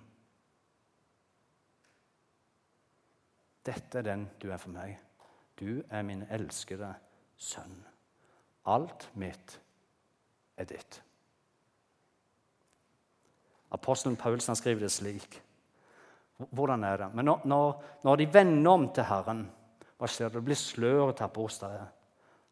Dette 3.66 4.02
er 4.04 4.06
den 4.06 4.28
du 4.42 4.52
er 4.52 4.62
for 4.62 4.74
meg. 4.74 5.00
Du 5.60 5.82
er 5.90 6.06
min 6.06 6.26
elskede 6.30 6.92
sønn. 7.38 7.80
Alt 8.70 9.10
mitt 9.18 9.58
er 10.58 10.70
ditt. 10.70 11.02
Apostelen 13.74 14.18
Paulsen 14.18 14.56
skriver 14.56 14.86
det 14.86 14.92
slik. 14.92 15.42
Hvordan 16.38 16.84
er 16.84 16.98
det? 16.98 17.10
Men 17.14 17.26
når, 17.26 17.44
når, 17.46 17.84
når 18.04 18.16
de 18.16 18.34
vender 18.34 18.72
om 18.72 18.88
til 18.94 19.06
Herren, 19.08 19.44
hva 19.98 20.10
skjer 20.10 20.34
det? 20.34 20.42
Blir 20.44 20.60
sløret 20.60 21.20
til 21.20 21.28
apostler. 21.28 21.86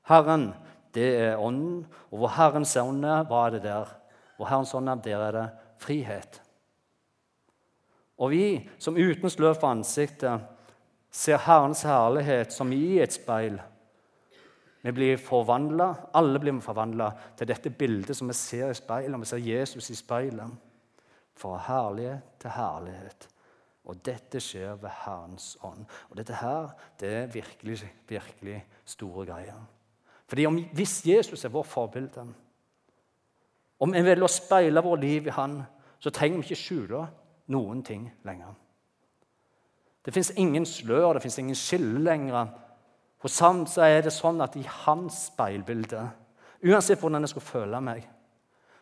Herren, 0.08 0.52
det 0.96 1.10
er 1.20 1.42
Ånden, 1.42 1.84
og 2.12 2.22
hvor 2.22 2.34
Herrens 2.36 2.76
ånd 2.80 3.04
er, 3.06 3.26
hva 3.28 3.48
er 3.48 3.58
det 3.58 3.66
der? 3.66 3.92
Hvor 4.38 4.50
Herrens 4.50 4.74
ånd 4.78 4.90
er, 4.92 5.02
der 5.04 5.26
er 5.28 5.36
det 5.36 5.48
frihet. 5.82 6.42
Og 8.22 8.32
vi 8.32 8.46
som 8.80 8.98
uten 9.00 9.32
slør 9.34 9.56
for 9.58 9.72
ansiktet 9.72 10.46
ser 11.12 11.42
Herrens 11.42 11.84
herlighet 11.88 12.54
som 12.54 12.72
i 12.74 13.00
et 13.02 13.14
speil. 13.14 13.58
Vi 14.82 14.94
blir 14.96 15.20
forvandla, 15.22 15.92
alle 16.18 16.40
blir 16.42 16.62
forvandla 16.64 17.12
til 17.38 17.50
dette 17.50 17.70
bildet 17.70 18.18
som 18.18 18.30
vi 18.30 18.38
ser 18.38 18.72
i 18.72 18.78
speilet. 18.78 19.20
Vi 19.22 19.30
ser 19.30 19.44
Jesus 19.46 19.92
i 19.94 19.98
speilet. 19.98 20.58
Fra 21.38 21.58
herlighet 21.68 22.40
til 22.42 22.54
herlighet. 22.54 23.31
Og 23.90 23.98
dette 24.06 24.40
skjer 24.44 24.76
ved 24.82 24.92
Herrens 25.06 25.56
ånd. 25.66 25.86
Og 26.10 26.18
dette 26.18 26.38
her, 26.38 26.70
det 27.00 27.10
er 27.10 27.32
virkelig, 27.34 27.80
virkelig 28.08 28.60
store 28.86 29.26
greier. 29.26 29.62
Fordi 30.28 30.46
om, 30.46 30.60
Hvis 30.74 31.02
Jesus 31.06 31.46
er 31.46 31.50
vårt 31.50 31.68
forbilde, 31.68 32.28
om 33.80 33.94
vi 33.94 34.02
vil 34.02 34.30
speile 34.30 34.84
vårt 34.84 35.00
liv 35.00 35.28
i 35.28 35.30
Han, 35.30 35.64
så 36.00 36.10
trenger 36.10 36.38
vi 36.38 36.44
ikke 36.44 36.56
skjule 36.56 37.08
noen 37.48 37.84
ting 37.84 38.12
lenger. 38.24 38.54
Det 40.06 40.14
fins 40.14 40.32
ingen 40.38 40.66
slør, 40.66 41.14
det 41.14 41.22
fins 41.22 41.38
ingen 41.38 41.56
skille 41.56 42.00
lenger. 42.00 42.48
Hos 43.22 43.40
ham 43.40 43.66
så 43.68 43.82
er 43.82 44.02
det 44.02 44.14
sånn 44.14 44.42
at 44.42 44.56
i 44.58 44.64
hans 44.86 45.28
speilbilde, 45.30 46.08
uansett 46.66 47.00
hvordan 47.00 47.22
jeg 47.22 47.30
skulle 47.30 47.46
føle 47.46 47.82
meg, 47.82 48.08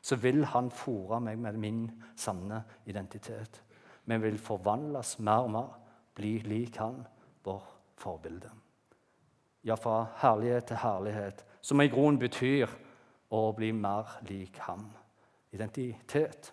så 0.02 0.16
vil 0.16 0.46
han 0.46 0.70
fòre 0.72 1.20
meg 1.20 1.40
med 1.40 1.58
min 1.60 1.82
sanne 2.16 2.62
identitet 2.88 3.64
men 4.10 4.24
vil 4.24 4.40
forvandles 4.42 5.18
mer 5.22 5.46
og 5.46 5.54
mer, 5.54 5.74
bli 6.18 6.40
lik 6.50 6.80
han, 6.82 6.98
vår 7.46 7.62
forbilde. 8.02 8.50
Ja, 9.64 9.76
fra 9.78 10.08
herlighet 10.24 10.72
til 10.72 10.82
herlighet, 10.82 11.44
som 11.62 11.82
i 11.84 11.90
grunnen 11.92 12.20
betyr 12.20 12.72
å 13.30 13.50
bli 13.54 13.70
mer 13.76 14.18
lik 14.28 14.58
ham. 14.66 14.88
Identitet. 15.54 16.52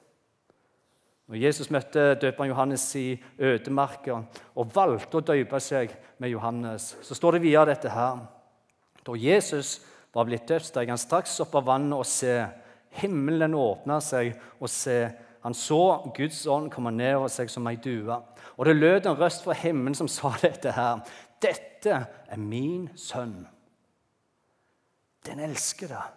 Når 1.26 1.40
Jesus 1.42 1.72
møtte 1.74 2.14
døperen 2.22 2.52
Johannes 2.52 2.84
i 2.98 3.16
ødemarka 3.42 4.20
og 4.54 4.70
valgte 4.74 5.18
å 5.18 5.26
døpe 5.26 5.58
seg 5.62 5.94
med 6.22 6.30
Johannes, 6.30 6.92
så 7.02 7.16
står 7.18 7.36
det 7.36 7.44
videre 7.48 7.72
dette 7.72 7.90
her. 7.90 8.20
Da 9.02 9.16
Jesus 9.18 9.80
var 10.14 10.28
blitt 10.28 10.46
døpt, 10.48 10.68
steg 10.68 10.92
han 10.92 11.00
straks 11.00 11.40
opp 11.42 11.56
av 11.58 11.66
vannet 11.66 11.98
og 11.98 12.06
se. 12.08 12.36
Himmelen 13.00 13.56
åpna 13.58 13.98
seg, 14.00 14.36
og 14.60 14.70
se, 14.72 15.00
han 15.46 15.54
så 15.54 16.10
Guds 16.14 16.46
ånd 16.46 16.72
komme 16.74 16.90
ned 16.90 17.12
over 17.14 17.30
seg 17.30 17.50
som 17.52 17.68
ei 17.70 17.76
due. 17.78 18.16
Og 18.58 18.66
det 18.66 18.72
lød 18.74 19.04
en 19.06 19.18
røst 19.20 19.44
fra 19.44 19.54
himmelen 19.54 19.94
som 19.94 20.08
sa 20.10 20.32
dette 20.42 20.72
her. 20.74 21.04
Dette 21.42 22.00
er 22.26 22.40
min 22.40 22.88
sønn, 22.98 23.46
Den 25.26 25.40
elsker 25.42 25.90
deg. 25.90 26.10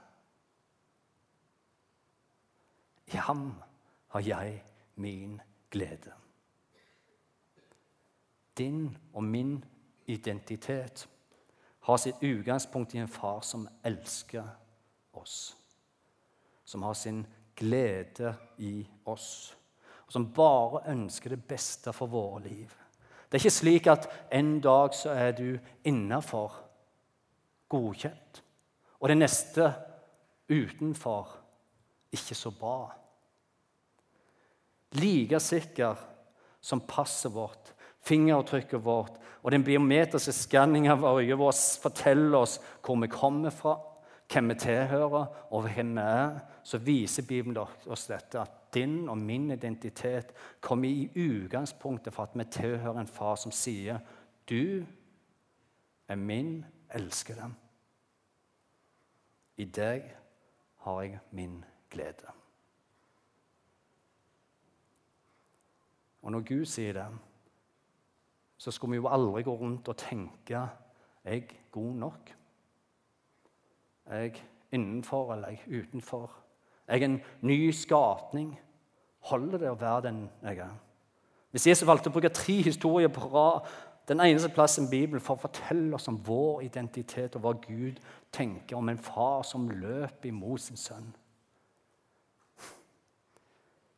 I 3.13 3.21
ham 3.25 3.55
har 4.13 4.21
jeg 4.25 4.63
min 4.95 5.39
glede. 5.71 6.13
Din 8.57 8.97
og 9.13 9.23
min 9.23 9.63
identitet 10.05 11.07
har 11.85 11.97
sitt 11.97 12.21
utgangspunkt 12.21 12.93
i 12.93 13.01
en 13.01 13.07
far 13.07 13.41
som 13.41 13.67
elsker 13.83 14.45
oss. 15.13 15.57
Som 16.65 16.81
har 16.83 16.93
sin 16.93 17.21
glede 17.21 17.38
i 17.61 18.87
oss. 19.05 19.55
Og 20.07 20.13
som 20.13 20.29
bare 20.33 20.85
ønsker 20.89 21.29
det 21.29 21.43
beste 21.47 21.93
for 21.93 22.07
våre 22.07 22.43
liv. 22.47 22.71
Det 23.29 23.37
er 23.37 23.43
ikke 23.43 23.53
slik 23.53 23.87
at 23.87 24.07
en 24.33 24.59
dag 24.59 24.93
så 24.97 25.13
er 25.13 25.35
du 25.37 25.59
innafor, 25.85 26.55
godkjent, 27.69 28.41
og 28.99 29.09
det 29.09 29.17
neste 29.19 29.67
utenfor 30.49 31.35
ikke 32.11 32.35
så 32.35 32.49
bra. 32.51 32.89
Like 34.97 35.39
sikker 35.39 35.99
som 36.61 36.81
passet 36.81 37.31
vårt, 37.33 37.75
fingeravtrykket 38.01 38.81
vårt 38.81 39.19
og 39.43 39.53
den 39.53 39.63
biometriske 39.63 40.33
skanningen 40.33 40.91
av 40.91 41.05
øyet 41.19 41.37
vårt 41.39 41.61
forteller 41.83 42.41
oss 42.41 42.57
hvor 42.83 42.97
vi 42.99 43.11
kommer 43.13 43.53
fra, 43.53 43.77
hvem 44.33 44.49
vi 44.49 44.55
tilhører, 44.55 45.25
og 45.53 45.61
hvem 45.61 45.95
vi 45.95 46.01
er, 46.01 46.39
så 46.63 46.77
viser 46.77 47.27
Bibelen 47.27 47.57
oss 47.87 48.07
dette, 48.07 48.39
at 48.39 48.73
din 48.73 49.09
og 49.09 49.17
min 49.17 49.51
identitet 49.51 50.33
kommer 50.61 50.89
i 50.89 51.09
utgangspunktet 51.15 52.13
for 52.13 52.23
at 52.23 52.37
vi 52.37 52.43
tilhører 52.43 52.99
en 52.99 53.07
far 53.07 53.35
som 53.35 53.51
sier, 53.51 53.99
'Du 54.49 54.85
er 56.07 56.15
min 56.15 56.65
elskede'. 56.89 57.51
I 59.57 59.65
deg 59.65 60.15
har 60.77 61.01
jeg 61.01 61.19
min 61.31 61.65
glede. 61.89 62.27
Og 66.21 66.31
når 66.31 66.39
Gud 66.39 66.65
sier 66.65 66.93
det, 66.93 67.07
så 68.57 68.71
skulle 68.71 68.91
vi 68.91 68.95
jo 68.95 69.07
aldri 69.07 69.43
gå 69.43 69.55
rundt 69.55 69.87
og 69.87 69.97
tenke 69.97 70.67
jeg 71.25 71.49
god 71.71 71.93
nok? 71.95 72.38
Er 74.09 74.25
jeg 74.25 74.43
innenfor 74.71 75.33
eller 75.33 75.47
er 75.47 75.57
jeg 75.57 75.83
utenfor? 75.83 76.31
Er 76.87 76.97
jeg 76.97 77.03
en 77.03 77.21
ny 77.41 77.71
skapning? 77.71 78.59
Holder 79.29 79.57
det 79.57 79.69
å 79.69 79.77
være 79.79 80.07
den 80.07 80.23
jeg 80.43 80.63
er? 80.65 80.75
Hvis 81.51 81.67
Jesus 81.67 81.87
valgte 81.87 82.09
å 82.09 82.13
bruke 82.13 82.29
tre 82.33 82.59
historier 82.65 83.09
på 83.13 83.25
rad, 83.29 83.67
den 84.09 84.19
eneste 84.19 84.49
plassen 84.49 84.87
i 84.87 84.89
Bibelen 84.89 85.21
for 85.21 85.37
å 85.37 85.43
fortelle 85.43 85.93
oss 85.95 86.07
om 86.09 86.17
vår 86.25 86.63
identitet 86.65 87.35
og 87.37 87.43
hva 87.45 87.53
Gud 87.61 87.99
tenker 88.33 88.77
om 88.77 88.89
en 88.89 89.01
far 89.01 89.43
som 89.45 89.69
løper 89.69 90.31
imot 90.31 90.63
sin 90.63 90.79
sønn 90.79 91.11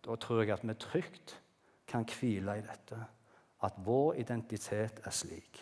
Da 0.01 0.17
tror 0.19 0.41
jeg 0.41 0.51
at 0.51 0.65
vi 0.67 0.75
trygt 0.81 1.35
kan 1.87 2.03
hvile 2.09 2.57
i 2.59 2.65
dette 2.65 2.99
at 3.63 3.77
vår 3.85 4.17
identitet 4.23 4.99
er 5.05 5.15
slik 5.15 5.61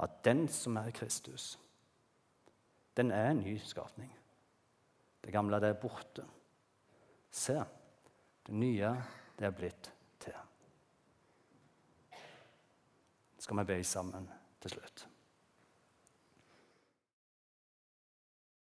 at 0.00 0.24
den 0.24 0.48
som 0.48 0.76
er 0.76 0.90
Kristus, 0.90 1.58
den 2.96 3.10
er 3.10 3.30
en 3.30 3.42
ny 3.42 3.56
skapning. 3.58 4.10
Det 5.24 5.32
gamle 5.32 5.60
det 5.60 5.72
er 5.72 5.80
borte. 5.80 6.24
Se, 7.30 7.56
det 8.46 8.54
nye 8.54 8.92
det 9.38 9.48
er 9.48 9.56
blitt 9.56 9.90
til. 10.22 10.36
Skal 13.38 13.58
vi 13.58 13.66
be 13.72 13.80
sammen 13.84 14.28
til 14.62 14.76
slutt? 14.76 15.08